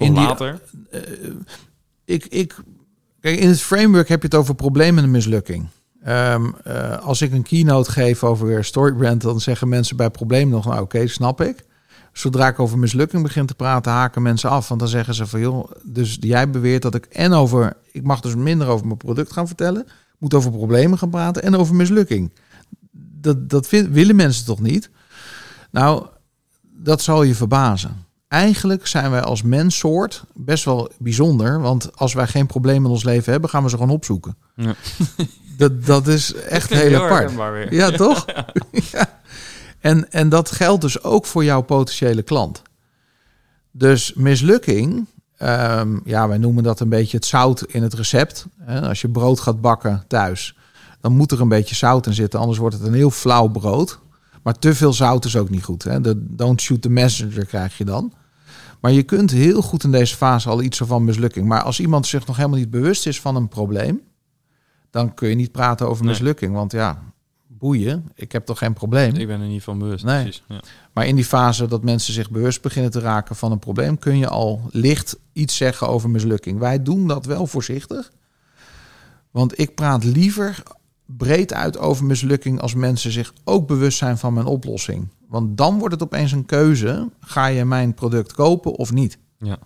[0.08, 0.60] In die- later?
[2.06, 2.56] ik, ik,
[3.22, 5.68] kijk, in het framework heb je het over problemen en mislukking.
[6.04, 10.66] Ehm, eh, als ik een keynote geef over storybrand, dan zeggen mensen bij problemen nog,
[10.66, 11.66] nou oké, snap ik.
[12.14, 14.68] Zodra ik over mislukking begin te praten, haken mensen af.
[14.68, 18.20] Want dan zeggen ze van, joh, dus jij beweert dat ik en over, ik mag
[18.20, 19.88] dus minder over mijn product gaan vertellen,
[20.18, 22.32] moet over problemen gaan praten en over mislukking.
[23.22, 24.90] Dat, dat vind- willen mensen toch niet?
[25.72, 26.06] Nou,
[26.78, 28.06] dat zal je verbazen.
[28.28, 31.62] Eigenlijk zijn wij als menssoort best wel bijzonder.
[31.62, 34.38] Want als wij geen problemen in ons leven hebben, gaan we ze gewoon opzoeken.
[34.56, 34.76] Ja.
[35.58, 37.20] Dat, dat is echt heel apart.
[37.20, 37.74] herkenbaar weer.
[37.74, 38.26] Ja, toch?
[38.92, 39.20] ja.
[39.80, 42.62] En, en dat geldt dus ook voor jouw potentiële klant.
[43.72, 45.08] Dus mislukking,
[45.38, 48.46] ehm, ja, wij noemen dat een beetje het zout in het recept.
[48.84, 50.58] Als je brood gaat bakken thuis,
[51.02, 54.00] dan moet er een beetje zout in zitten, anders wordt het een heel flauw brood.
[54.48, 55.84] Maar te veel zout is ook niet goed.
[55.84, 56.02] Hè?
[56.02, 58.14] De don't shoot the messenger krijg je dan.
[58.80, 61.48] Maar je kunt heel goed in deze fase al iets van mislukking.
[61.48, 64.02] Maar als iemand zich nog helemaal niet bewust is van een probleem,
[64.90, 66.14] dan kun je niet praten over Nee.
[66.14, 66.54] mislukking.
[66.54, 67.04] Want ja,
[67.48, 69.16] boeien, ik heb toch geen probleem.
[69.16, 70.06] Ik ben er niet van bewust.
[70.06, 70.24] Nee.
[70.24, 70.44] Precies.
[70.48, 70.60] Ja.
[70.94, 74.18] Maar in die fase dat mensen zich bewust beginnen te raken van een probleem, kun
[74.18, 76.60] je al licht iets zeggen over mislukking.
[76.60, 78.12] Wij doen dat wel voorzichtig.
[79.32, 80.64] Want ik praat liever
[81.08, 85.08] breed uit over mislukking als mensen zich ook bewust zijn van mijn oplossing.
[85.28, 89.18] Want dan wordt het opeens een keuze: ga je mijn product kopen of niet?
[89.38, 89.58] Ja.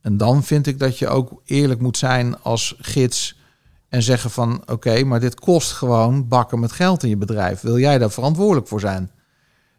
[0.00, 3.38] En dan vind ik dat je ook eerlijk moet zijn als gids
[3.88, 7.60] en zeggen van oké, maar dit kost gewoon bakken met geld in je bedrijf.
[7.60, 9.10] Wil jij daar verantwoordelijk voor zijn?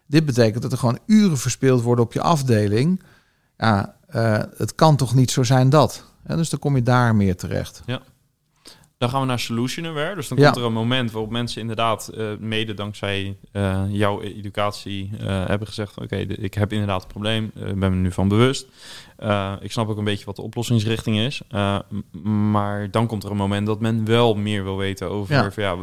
[0.06, 3.04] Dit betekent dat er gewoon uren verspeeld worden op je afdeling.
[3.58, 6.04] Ja, eh, het kan toch niet zo zijn dat.
[6.28, 7.82] Ja, dus dan kom je daar meer terecht.
[8.98, 10.16] Dan gaan we naar Solutionware.
[10.16, 10.44] Dus dan Ja.
[10.46, 15.68] komt er een moment waarop mensen inderdaad, eh, mede dankzij eh, jouw educatie, eh, hebben
[15.68, 18.66] gezegd: Oké, ik heb inderdaad een probleem, ik ben me nu van bewust.
[19.62, 21.42] Ik snap ook een beetje wat de oplossingsrichting is.
[22.24, 25.52] Maar dan komt er een moment dat men wel meer wil weten over Ja.
[25.52, 25.76] van, ja,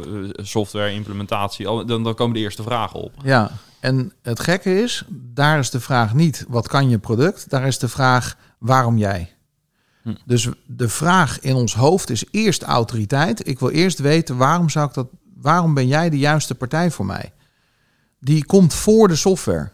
[0.43, 1.67] software, implementatie.
[1.67, 3.13] Al- Dan, dan komen de eerste vragen op.
[3.23, 7.67] Ja, en het gekke is, daar is de vraag niet wat kan je product, daar
[7.67, 9.29] is de vraag waarom jij.
[10.05, 10.13] Hm.
[10.25, 13.47] Dus de vraag in ons hoofd is eerst autoriteit.
[13.47, 17.05] Ik wil eerst weten waarom zou ik dat, waarom ben jij de juiste partij voor
[17.05, 17.33] mij?
[18.19, 19.71] Die komt voor de software.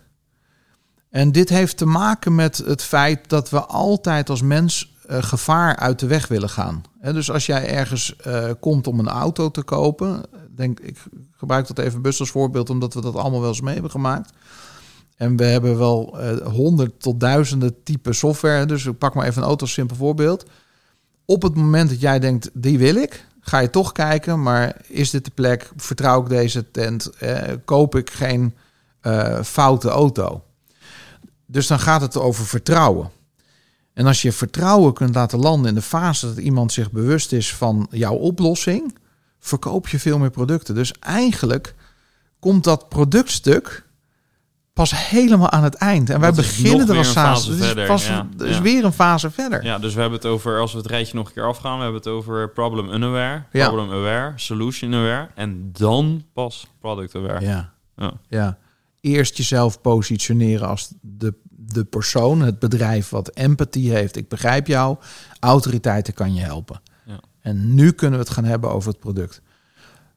[1.09, 5.75] En dit heeft te maken met het feit dat we altijd als mens eh, gevaar
[5.75, 6.83] uit de weg willen gaan.
[7.01, 10.23] Dus als jij ergens eh, komt om een auto te kopen,
[10.55, 10.97] denk ik
[11.37, 14.31] gebruik dat even best als voorbeeld, omdat we dat allemaal wel eens mee hebben gemaakt.
[15.21, 18.65] En we hebben wel eh, honderd tot duizenden type software.
[18.65, 20.45] Dus ik pak maar even een auto als simpel voorbeeld.
[21.25, 25.09] Op het moment dat jij denkt, die wil ik, ga je toch kijken, maar is
[25.09, 25.71] dit de plek?
[25.75, 27.09] Vertrouw ik deze tent?
[27.09, 28.55] Eh, koop ik geen
[29.01, 30.43] eh, foute auto?
[31.45, 33.09] Dus dan gaat het over vertrouwen.
[33.93, 37.55] En als je vertrouwen kunt laten landen in de fase dat iemand zich bewust is
[37.55, 38.97] van jouw oplossing,
[39.39, 40.75] verkoop je veel meer producten.
[40.75, 41.75] Dus eigenlijk
[42.39, 43.89] komt dat productstuk
[44.73, 46.09] pas helemaal aan het eind.
[46.09, 48.27] En wij Dat beginnen er Het is, verder, pas, ja.
[48.37, 48.61] is Ja.
[48.61, 49.63] weer een fase verder.
[49.63, 51.83] Ja, dus we hebben het over, als we het rijtje nog een keer afgaan, we
[51.83, 53.67] hebben het over problem unaware, Ja.
[53.67, 57.45] problem aware, solution aware en dan pas product aware.
[57.45, 57.73] Ja.
[57.95, 58.13] Ja.
[58.27, 58.57] ja.
[59.01, 64.15] Eerst jezelf positioneren als de, de persoon, het bedrijf wat empathie heeft.
[64.15, 64.97] Ik begrijp jou.
[65.39, 66.81] Autoriteiten kan je helpen.
[67.05, 67.19] Ja.
[67.41, 69.41] En nu kunnen we het gaan hebben over het product.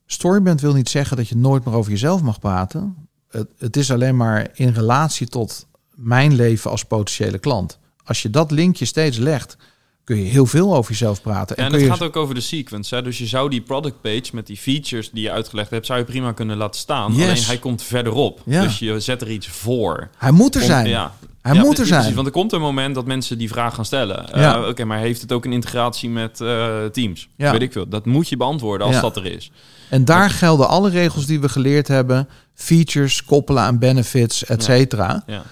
[0.07, 3.03] Storyband wil niet zeggen dat je nooit meer over jezelf mag praten.
[3.37, 7.78] Het, het is alleen maar in relatie tot mijn leven als potentiële klant.
[8.05, 9.57] Als je dat linkje steeds legt,
[10.05, 11.57] kun je heel veel over jezelf praten.
[11.57, 11.91] En kun het je...
[11.91, 12.95] gaat ook over de sequence.
[12.95, 13.03] Hè?
[13.03, 16.05] Dus je zou die product page met die features die je uitgelegd hebt, zou je
[16.05, 17.12] prima kunnen laten staan.
[17.14, 17.22] Yes.
[17.28, 18.41] Alleen hij komt verderop.
[18.45, 18.62] Ja.
[18.62, 20.09] Dus je zet er iets voor.
[20.18, 20.87] Hij moet er Om- zijn.
[20.89, 21.14] Ja.
[21.43, 22.14] Hij Ja, moet er precies, zijn.
[22.14, 24.32] Want er komt een moment dat mensen die vraag gaan stellen.
[24.32, 24.68] Eh, Ja.
[24.68, 27.28] Oké, maar heeft het ook een integratie met eh, Teams?
[27.37, 27.51] Ja.
[27.53, 27.89] Weet ik veel.
[27.89, 29.01] Dat moet je beantwoorden als Ja.
[29.03, 29.51] dat er is.
[29.91, 32.28] En daar gelden alle regels die we geleerd hebben.
[32.55, 35.22] Features koppelen aan benefits, et cetera.
[35.26, 35.42] Ja.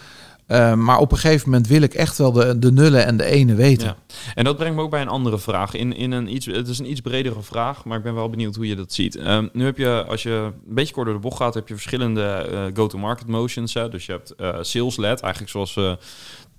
[0.46, 3.24] Eh, maar op een gegeven moment wil ik echt wel de, de nullen en de
[3.24, 3.86] ene weten.
[3.86, 3.96] Ja.
[4.34, 5.74] En dat brengt me ook bij een andere vraag.
[5.74, 8.56] In, in een iets, het is een iets bredere vraag, maar ik ben wel benieuwd
[8.56, 9.16] hoe je dat ziet.
[9.16, 11.74] Ehm, nu heb je, als je een beetje kort door de bocht gaat, heb je
[11.74, 13.74] verschillende eh, go-to-market motions.
[13.74, 13.88] Hè?
[13.88, 15.78] Dus je hebt eh sales-led, eigenlijk zoals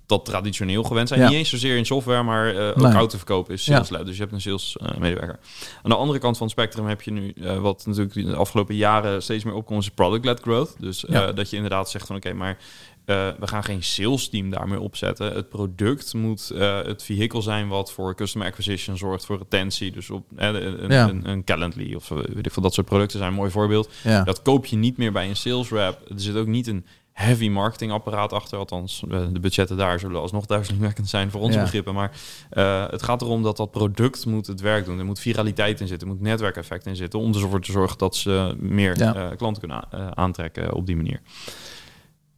[0.06, 1.20] dat traditioneel gewend zijn.
[1.20, 1.28] Ja.
[1.28, 2.92] Niet eens zozeer in software, maar eh ook Nee.
[2.92, 4.06] autoverkoop is sales-led.
[4.06, 5.38] Dus je hebt een sales-medewerker.
[5.82, 8.74] Aan de andere kant van het spectrum heb je nu, eh, wat natuurlijk de afgelopen
[8.74, 10.74] jaren steeds meer opkomt, is product-led growth.
[10.78, 11.32] Dus eh, Ja.
[11.32, 12.58] dat je inderdaad zegt van oké, maar
[13.04, 15.32] eh, we gaan geen sales team daarmee opzetten.
[15.34, 19.90] Het product moet eh, het vehikel zijn wat voor customer acquisition zorgt, voor retentie.
[19.92, 21.08] Dus op eh, een, Ja.
[21.08, 23.90] een, een Calendly of eh, weet ik veel, dat soort producten zijn een mooi voorbeeld.
[24.02, 24.22] Ja.
[24.24, 25.98] Dat koop je niet meer bij een sales rep.
[26.08, 28.58] Er zit ook niet een heavy marketingapparaat achter.
[28.58, 31.62] Althans, eh, de budgetten daar zullen alsnog duizelingwekkend zijn voor onze Ja.
[31.64, 31.94] begrippen.
[31.94, 32.10] Maar
[32.50, 34.98] eh, het gaat erom dat dat product moet het werk doen.
[34.98, 37.18] Er moet viraliteit in zitten, er moet netwerkeffect in zitten...
[37.20, 39.14] om ervoor te zorgen dat ze meer Ja.
[39.14, 41.20] eh, klanten kunnen aantrekken op die manier.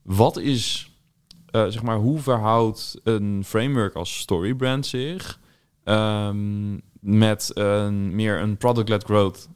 [0.02, 0.90] Wat is,
[1.50, 5.40] zeg maar, hoe verhoudt een framework als Storybrand zich
[5.84, 9.48] ehm, met een, meer een product-led growth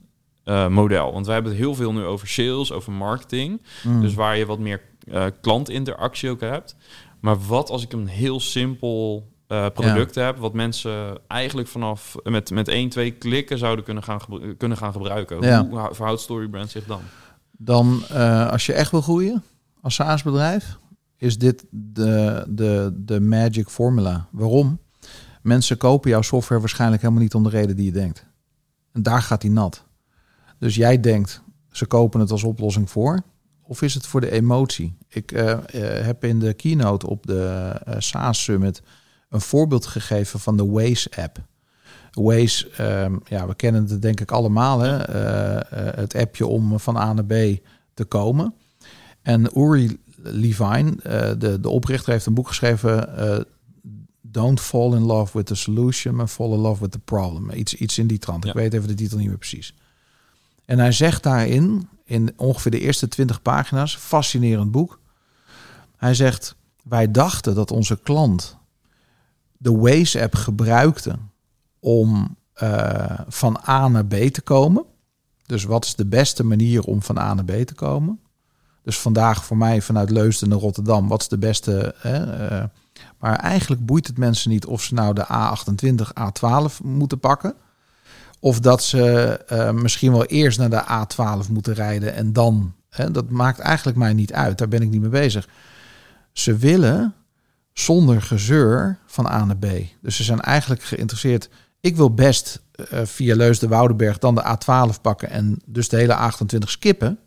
[0.69, 1.13] model?
[1.13, 3.61] Want wij hebben het heel veel nu over sales, over marketing.
[3.83, 4.01] Mm.
[4.01, 6.75] Dus waar je wat meer eh, klantinteractie ook hebt.
[7.19, 12.51] Maar wat als ik een heel simpel eh, product heb, wat mensen eigenlijk vanaf met,
[12.51, 14.19] met één, twee klikken zouden kunnen gaan,
[14.57, 15.41] kunnen gaan gebruiken?
[15.41, 15.67] Ja.
[15.67, 17.01] Hoe verhoudt Storybrand zich dan?
[17.51, 19.43] Dan, eh, als je echt wil groeien
[19.81, 20.77] als SaaS-bedrijf,
[21.17, 24.27] is dit de, de, de magic formula.
[24.31, 24.79] Waarom?
[25.41, 28.25] Mensen kopen jouw software waarschijnlijk helemaal niet om de reden die je denkt.
[28.91, 29.83] En daar gaat die nat.
[30.59, 31.41] Dus jij denkt,
[31.71, 33.21] ze kopen het als oplossing voor.
[33.71, 34.93] Of is het voor de emotie?
[35.07, 38.81] Ik eh, eh, heb in de keynote op de eh, SaaS Summit
[39.29, 41.37] een voorbeeld gegeven van de Waze-app.
[42.11, 44.97] Waze, ehm, ja, we kennen het denk ik allemaal, hè?
[46.01, 47.59] Het appje om van A naar B
[47.93, 48.53] te komen.
[49.21, 50.95] En Uri Levine,
[51.37, 53.47] de, de oprichter, heeft een boek geschreven.
[54.21, 57.51] Don't fall in love with the solution, but fall in love with the problem.
[57.51, 58.45] Iets, iets in die trant.
[58.45, 59.73] Ik weet even de titel niet meer precies.
[60.71, 64.99] En hij zegt daarin, in ongeveer de eerste 20 pagina's, fascinerend boek.
[65.97, 68.57] Hij zegt: Wij dachten dat onze klant
[69.57, 71.15] de Waze-app gebruikte
[71.79, 74.85] om eh, van A naar B te komen.
[75.45, 78.19] Dus wat is de beste manier om van A naar B te komen?
[78.83, 81.95] Dus vandaag voor mij vanuit Leusden naar Rotterdam, wat is de beste?
[81.97, 82.47] Hè?
[82.47, 82.63] eh,
[83.19, 87.55] maar eigenlijk boeit het mensen niet of ze nou de A28, A12 moeten pakken.
[88.43, 92.73] Of dat ze eh, misschien wel eerst naar de A12 moeten rijden en dan.
[92.89, 94.57] Hè, dat maakt eigenlijk mij niet uit.
[94.57, 95.47] Daar ben ik niet mee bezig.
[96.31, 97.13] Ze willen
[97.73, 99.67] zonder gezeur van A naar B.
[100.01, 101.49] Dus ze zijn eigenlijk geïnteresseerd.
[101.79, 106.57] Ik wil best eh, via Leusden-Woudenberg dan de A12 pakken en dus de hele A28
[106.57, 107.19] skippen.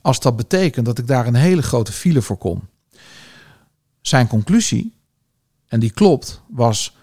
[0.00, 2.68] Als dat betekent dat ik daar een hele grote file voor kom.
[4.00, 4.96] Zijn conclusie,
[5.66, 6.96] en die klopt, was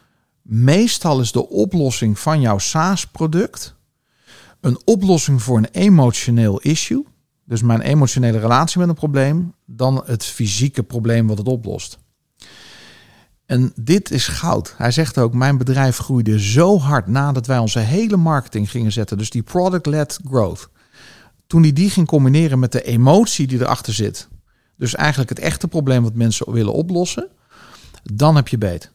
[0.51, 3.75] meestal is de oplossing van jouw SaaS-product
[4.59, 7.05] een oplossing voor een emotioneel issue.
[7.45, 11.99] Dus mijn emotionele relatie met een probleem, dan het fysieke probleem wat het oplost.
[13.45, 14.73] En dit is goud.
[14.77, 19.17] Hij zegt ook, mijn bedrijf groeide zo hard nadat wij onze hele marketing gingen zetten.
[19.17, 20.69] Dus die product-led growth.
[21.47, 24.27] Toen hij die ging combineren met de emotie die erachter zit.
[24.77, 27.27] Dus eigenlijk het echte probleem wat mensen willen oplossen.
[28.03, 28.91] Dan heb je beet.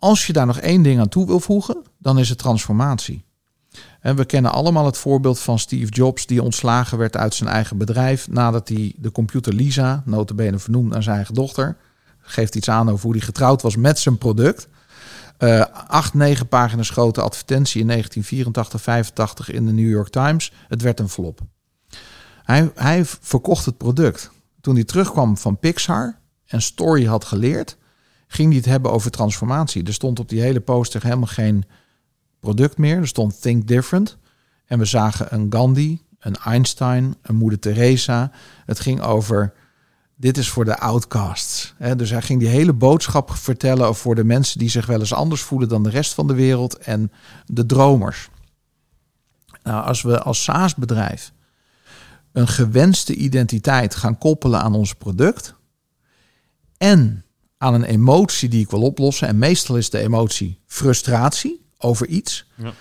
[0.00, 3.24] Als je daar nog één ding aan toe wil voegen, dan is het transformatie.
[4.00, 7.78] En we kennen allemaal het voorbeeld van Steve Jobs die ontslagen werd uit zijn eigen
[7.78, 11.76] bedrijf nadat hij de computer Lisa, notabene vernoemd naar zijn eigen dochter,
[12.20, 14.68] geeft iets aan over hoe hij getrouwd was met zijn product.
[15.38, 20.52] Eh, acht, negen pagina's grote advertentie in 1984, 85 in de New York Times.
[20.68, 21.40] Het werd een flop.
[22.42, 24.30] Hij, hij verkocht het product.
[24.60, 27.76] Toen hij terugkwam van Pixar en Story had geleerd,
[28.32, 29.84] ging hij het hebben over transformatie.
[29.84, 31.64] Er stond op die hele poster helemaal geen
[32.40, 32.96] product meer.
[32.96, 34.18] Er stond Think Different.
[34.66, 38.30] En we zagen een Gandhi, een Einstein, een moeder Teresa.
[38.66, 39.52] Het ging over
[40.16, 41.74] dit is voor de outcasts.
[41.96, 45.42] Dus hij ging die hele boodschap vertellen voor de mensen die zich wel eens anders
[45.42, 47.12] voelen dan de rest van de wereld en
[47.46, 48.28] de dromers.
[49.62, 51.32] Nou, als we als SaaS-bedrijf
[52.32, 55.54] een gewenste identiteit gaan koppelen aan ons product
[56.76, 57.24] en
[57.62, 62.46] aan een emotie die ik wil oplossen, en meestal is de emotie frustratie over iets,
[62.54, 62.72] Ja.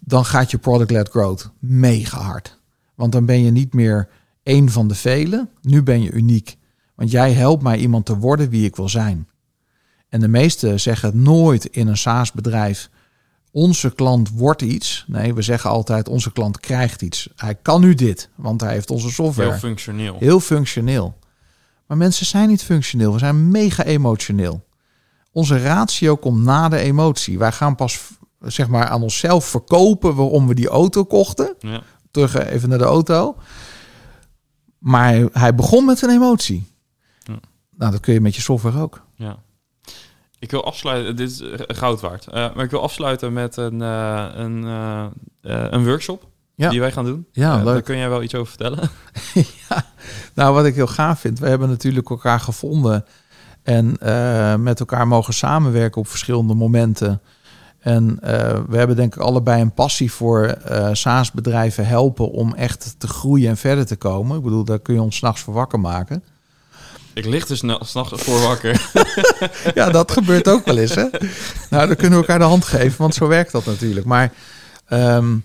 [0.00, 2.58] dan gaat je product-led growth mega hard.
[2.94, 4.08] Want dan ben je niet meer
[4.42, 6.56] één van de velen, nu ben je uniek.
[6.94, 9.28] Want jij helpt mij iemand te worden wie ik wil zijn.
[10.08, 12.90] En de meesten zeggen nooit in een SaaS-bedrijf.
[13.50, 15.04] Onze klant wordt iets.
[15.06, 17.28] Nee, we zeggen altijd onze klant krijgt iets.
[17.36, 19.50] Hij kan nu dit, want hij heeft onze software.
[19.50, 20.16] Heel functioneel.
[20.18, 21.14] Heel functioneel.
[21.86, 23.12] Maar mensen zijn niet functioneel.
[23.12, 24.64] We zijn mega emotioneel.
[25.32, 27.38] Onze ratio komt na de emotie.
[27.38, 28.00] Wij gaan pas
[28.40, 31.54] zeg maar aan onszelf verkopen waarom we die auto kochten.
[31.58, 31.82] Ja.
[32.10, 33.36] Terug eh, even naar de auto.
[34.78, 36.72] Maar hij, begon met een emotie.
[37.22, 37.38] Ja.
[37.76, 39.02] Nou, dat kun je met je software ook.
[39.14, 39.36] Ja.
[40.38, 42.26] Ik wil afsluiten, dit is eh, goud waard.
[42.26, 44.62] Eh, maar ik wil afsluiten met een, een,
[45.42, 46.70] een workshop Ja.
[46.70, 47.26] die wij gaan doen.
[47.32, 47.64] Ja, leuk.
[47.64, 48.78] Daar kun jij wel iets over vertellen.
[50.34, 53.04] Nou, wat ik heel gaaf vind, we hebben natuurlijk elkaar gevonden
[53.62, 57.20] en eh, met elkaar mogen samenwerken op verschillende momenten.
[57.80, 62.94] En eh, we hebben denk ik allebei een passie voor eh SaaS-bedrijven helpen om echt
[62.98, 64.36] te groeien en verder te komen.
[64.36, 66.22] Ik bedoel, daar kun je ons s'nachts voor wakker maken.
[67.14, 68.80] Ik lig snel- s'nachts voor wakker.
[69.74, 71.06] Ja, dat gebeurt ook wel eens, hè?
[71.70, 74.06] Nou, dan kunnen we elkaar de hand geven, want zo werkt dat natuurlijk.
[74.06, 74.32] Maar
[74.86, 75.36] ehm,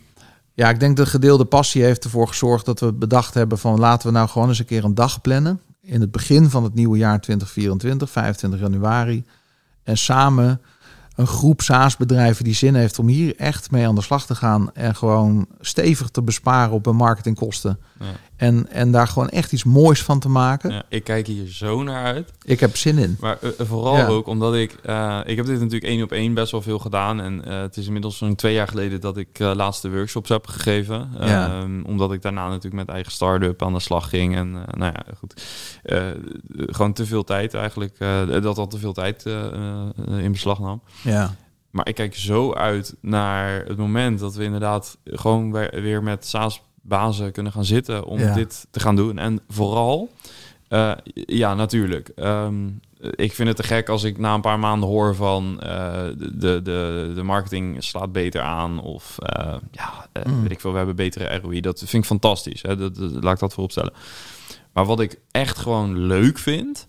[0.62, 4.08] ja, ik denk de gedeelde passie heeft ervoor gezorgd dat we bedacht hebben van laten
[4.08, 5.62] we nou gewoon eens een keer een dag plannen.
[5.82, 9.24] In het begin van het nieuwe jaar 2024, 25 januari.
[9.84, 10.62] En samen
[11.16, 14.74] een groep SaaS-bedrijven die zin heeft om hier echt mee aan de slag te gaan.
[14.74, 17.80] En gewoon stevig te besparen op hun marketingkosten.
[18.00, 18.06] Ja.
[18.42, 20.72] En, en daar gewoon echt iets moois van te maken.
[20.72, 22.32] Ja, ik kijk hier zo naar uit.
[22.44, 23.18] Ik heb zin in.
[23.20, 24.08] Maar eh, vooral Ja.
[24.08, 24.72] ook omdat ik...
[24.84, 27.22] eh, ik heb dit natuurlijk één op één best wel veel gedaan.
[27.22, 30.48] En eh, het is inmiddels zo'n twee jaar geleden dat ik eh laatste workshops heb
[30.48, 31.10] gegeven.
[31.20, 31.48] Ja.
[31.48, 34.36] Ehm, omdat ik daarna natuurlijk met eigen start-up aan de slag ging.
[34.36, 35.44] En eh, nou ja, goed.
[35.84, 36.06] Eh,
[36.56, 37.96] gewoon te veel tijd eigenlijk.
[38.00, 40.82] eh, dat al te veel tijd eh, eh, in beslag nam.
[41.04, 41.36] Ja.
[41.72, 46.28] Maar ik kijk zo uit naar het moment dat we inderdaad gewoon weer, met
[46.90, 48.34] SaaS-bazen kunnen gaan zitten om Ja.
[48.34, 49.18] dit te gaan doen.
[49.18, 50.10] En vooral
[50.72, 52.08] Eh, ja, natuurlijk.
[52.16, 52.68] Ehm,
[53.16, 56.62] ik vind het te gek als ik na een paar maanden hoor van eh, de,
[56.62, 60.42] de, de marketing slaat beter aan of eh, ja, Mm.
[60.42, 61.62] weet ik veel, we hebben betere ROI.
[61.62, 62.62] Dat vind ik fantastisch.
[62.62, 62.76] Hè?
[62.78, 63.94] Dat, dat- laat ik dat vooropstellen.
[64.74, 66.88] Maar wat ik echt gewoon leuk vind,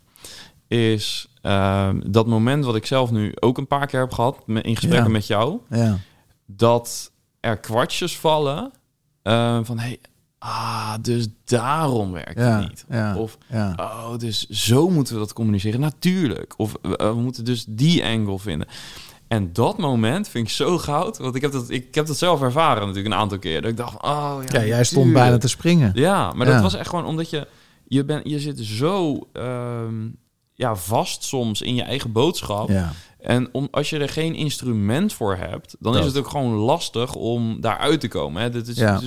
[0.68, 4.76] is ehm, dat moment wat ik zelf nu ook een paar keer heb gehad in
[4.76, 5.12] gesprekken Ja.
[5.12, 5.98] met jou, Ja.
[6.46, 8.72] dat er kwartjes vallen
[9.22, 9.98] eh, van hey,
[10.38, 12.60] ah, dus daarom werkt Ja.
[12.60, 12.84] het niet.
[12.88, 13.16] Ja.
[13.16, 13.72] Of ja.
[13.76, 15.80] Oh, dus zo moeten we dat communiceren.
[15.80, 16.54] Natuurlijk.
[16.56, 18.66] Of we, we moeten dus die angle vinden.
[19.28, 21.18] En dat moment vind ik zo goud.
[21.18, 23.60] Want ik heb dat, ik heb dat zelf ervaren natuurlijk een aantal keer.
[23.62, 25.90] Dat ik dacht, oh ja, ja, jij stond bijna te springen.
[25.94, 27.48] Ja, maar dat was echt gewoon omdat je...
[27.88, 30.08] Je, bent je zit zo ehm,
[30.62, 32.68] ja, vast soms in je eigen boodschap.
[32.68, 32.92] Ja.
[33.20, 36.00] En om, als je er geen instrument voor hebt, dan Dat.
[36.02, 38.42] is het ook gewoon lastig om daaruit te komen.
[38.42, 38.50] Hè?
[38.50, 39.00] Dat is, Ja.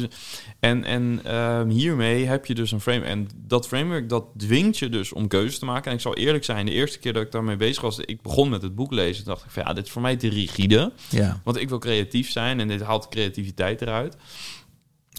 [0.59, 3.05] en en ehm, hiermee heb je dus een frame.
[3.05, 5.89] En dat framework dat dwingt je dus om keuzes te maken.
[5.89, 8.49] En ik zal eerlijk zijn, de eerste keer dat ik daarmee bezig was, ik begon
[8.49, 10.91] met het boek lezen, dacht ik van ja, dit is voor mij te rigide.
[11.09, 11.41] Ja.
[11.43, 14.15] Want ik wil creatief zijn en dit haalt creativiteit eruit.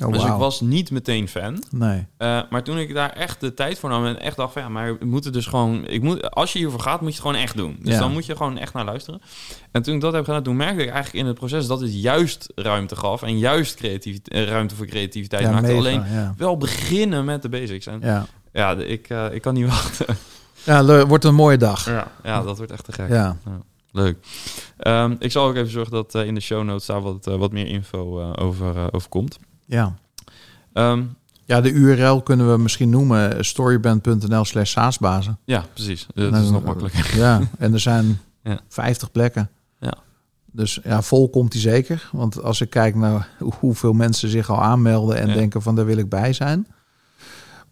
[0.05, 1.63] Oh, dus ik was niet meteen fan.
[1.71, 2.07] Nee.
[2.19, 4.69] Uh, maar toen ik daar echt de tijd voor nam en echt dacht van ja,
[4.69, 7.43] maar we moeten dus gewoon, ik moet, als je hiervoor gaat, moet je het gewoon
[7.43, 7.77] echt doen.
[7.81, 7.99] Dus Ja.
[8.01, 9.21] dan moet je gewoon echt naar luisteren.
[9.73, 12.01] En toen ik dat heb gedaan, toen merkte ik eigenlijk in het proces dat het
[12.03, 15.67] juist ruimte gaf en juist creativiteit, eh, ruimte voor creativiteit Ja, maakte.
[15.67, 16.35] mega, Alleen ja.
[16.37, 17.87] wel beginnen met de basics.
[17.87, 18.73] En ja, Ja.
[18.73, 20.17] ik, eh, ik kan niet wachten.
[20.65, 21.87] Ja, wordt een mooie dag.
[21.87, 23.09] ja, ja, dat wordt echt te gek.
[23.09, 23.37] Ja.
[23.93, 24.17] Leuk.
[24.79, 27.37] Ehm, ik zal ook even zorgen dat eh, in de show notes daar wat, eh,
[27.37, 29.39] wat meer info eh, over, eh, over komt.
[29.67, 29.95] Ja.
[30.73, 31.03] Ehm,
[31.45, 35.39] Ja, de URL kunnen we misschien noemen storyband.nl slash saasbazen.
[35.45, 36.07] ja, precies.
[36.15, 37.17] Dat is nog makkelijker.
[37.17, 38.59] Ja, en er zijn Ja.
[38.69, 39.51] 50 plekken.
[39.81, 39.95] Ja.
[40.53, 42.09] Dus ja, vol komt hij zeker.
[42.13, 45.35] Want als ik kijk naar hoe- hoeveel mensen zich al aanmelden en Ja.
[45.35, 46.67] denken van daar wil ik bij zijn.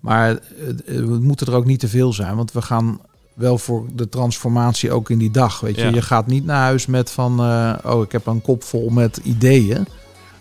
[0.01, 0.38] Maar eh,
[0.86, 3.01] we moeten er ook niet te veel zijn, want we gaan
[3.34, 5.61] wel voor de transformatie ook in die dag.
[5.61, 5.88] Weet je, Ja.
[5.88, 9.16] je gaat niet naar huis met van, eh, oh ik heb een kop vol met
[9.16, 9.86] ideeën.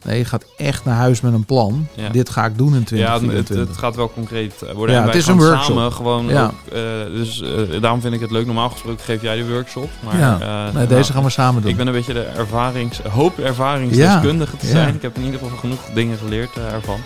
[0.03, 1.87] Nee, je gaat echt naar huis met een plan.
[1.93, 2.09] Ja.
[2.09, 3.67] Dit ga ik doen in Ja, het, 2024.
[3.67, 4.95] het gaat wel concreet eh, worden.
[4.95, 5.75] Ja, en het wij is een workshop.
[5.75, 6.45] samen gewoon Ja.
[6.45, 6.81] ook, eh,
[7.13, 8.45] dus eh, daarom vind ik het leuk.
[8.45, 9.89] Normaal gesproken geef jij de workshop.
[10.03, 11.71] Maar, ja, nee, nou, deze gaan we samen doen.
[11.71, 14.95] Ik ben een beetje de ervarings, hoop ervaringsdeskundige te zijn.
[14.95, 16.99] Ik heb in ieder geval genoeg dingen geleerd ervan.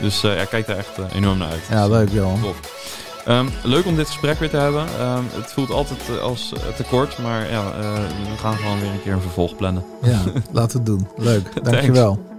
[0.00, 1.62] Dus ja, kijk daar echt enorm naar uit.
[1.70, 2.40] Ja, leuk Johan.
[2.40, 2.56] Top.
[3.26, 4.84] Ehm, leuk om dit gesprek weer te hebben.
[4.98, 7.62] Ehm, het voelt altijd als eh, te kort, maar ja,
[8.32, 9.84] we gaan gewoon weer een keer een vervolg plannen.
[10.02, 10.20] Ja,
[10.52, 11.08] laten we het doen.
[11.16, 12.35] Leuk, dankjewel.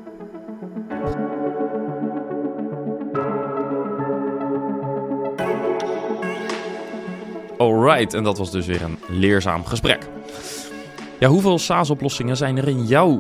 [7.58, 10.08] Alright, en dat was dus weer een leerzaam gesprek.
[11.20, 13.20] Ja, hoeveel SaaS-oplossingen zijn er in jouw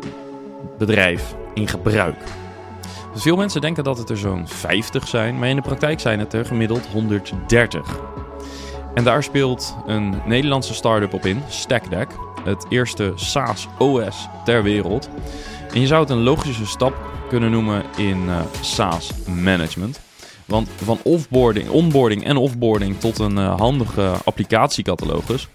[0.77, 2.23] bedrijf in gebruik?
[3.15, 6.33] Veel mensen denken dat het er zo'n 50 zijn, maar in de praktijk zijn het
[6.33, 7.99] er gemiddeld 130.
[8.93, 12.09] En daar speelt een Nederlandse start-up op in, StackDeck,
[12.43, 15.09] het eerste SaaS OS ter wereld.
[15.73, 16.95] En je zou het een logische stap
[17.29, 20.07] kunnen noemen in eh, SaaS management.
[20.48, 21.00] Want van
[21.70, 25.48] onboarding en offboarding tot een eh, handige applicatiecatalogus.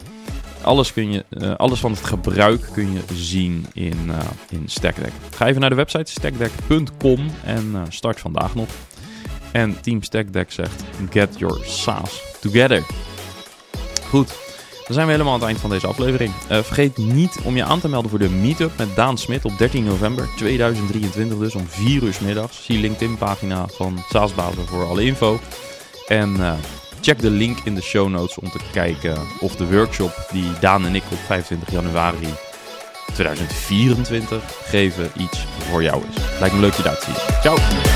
[0.63, 4.19] Alles, kun je, eh, alles van het gebruik kun je zien in, eh,
[4.51, 5.13] in StackDeck.
[5.35, 8.69] Ga even naar de website stackdeck.com en start vandaag nog.
[9.53, 12.83] En Team StackDeck zegt: Get your SaaS together.
[14.09, 14.52] Goed,
[14.93, 16.33] dan zijn we helemaal aan het eind van deze aflevering.
[16.49, 19.59] Eh, vergeet niet om je aan te melden voor de meetup met Daan Smit op
[19.59, 22.65] 13 november 2023, dus om 4 uur middags.
[22.65, 25.41] Zie LinkedIn-pagina van SaaSbazen voor alle info.
[26.07, 26.53] En eh,
[27.01, 30.87] check de link in de show notes om te kijken of de workshop die Daan
[30.87, 32.29] en ik op 25 januari
[33.15, 36.39] 2024 geven iets voor jou is.
[36.41, 37.41] Lijkt me leuk je daar te zien.
[37.41, 37.92] Ciao!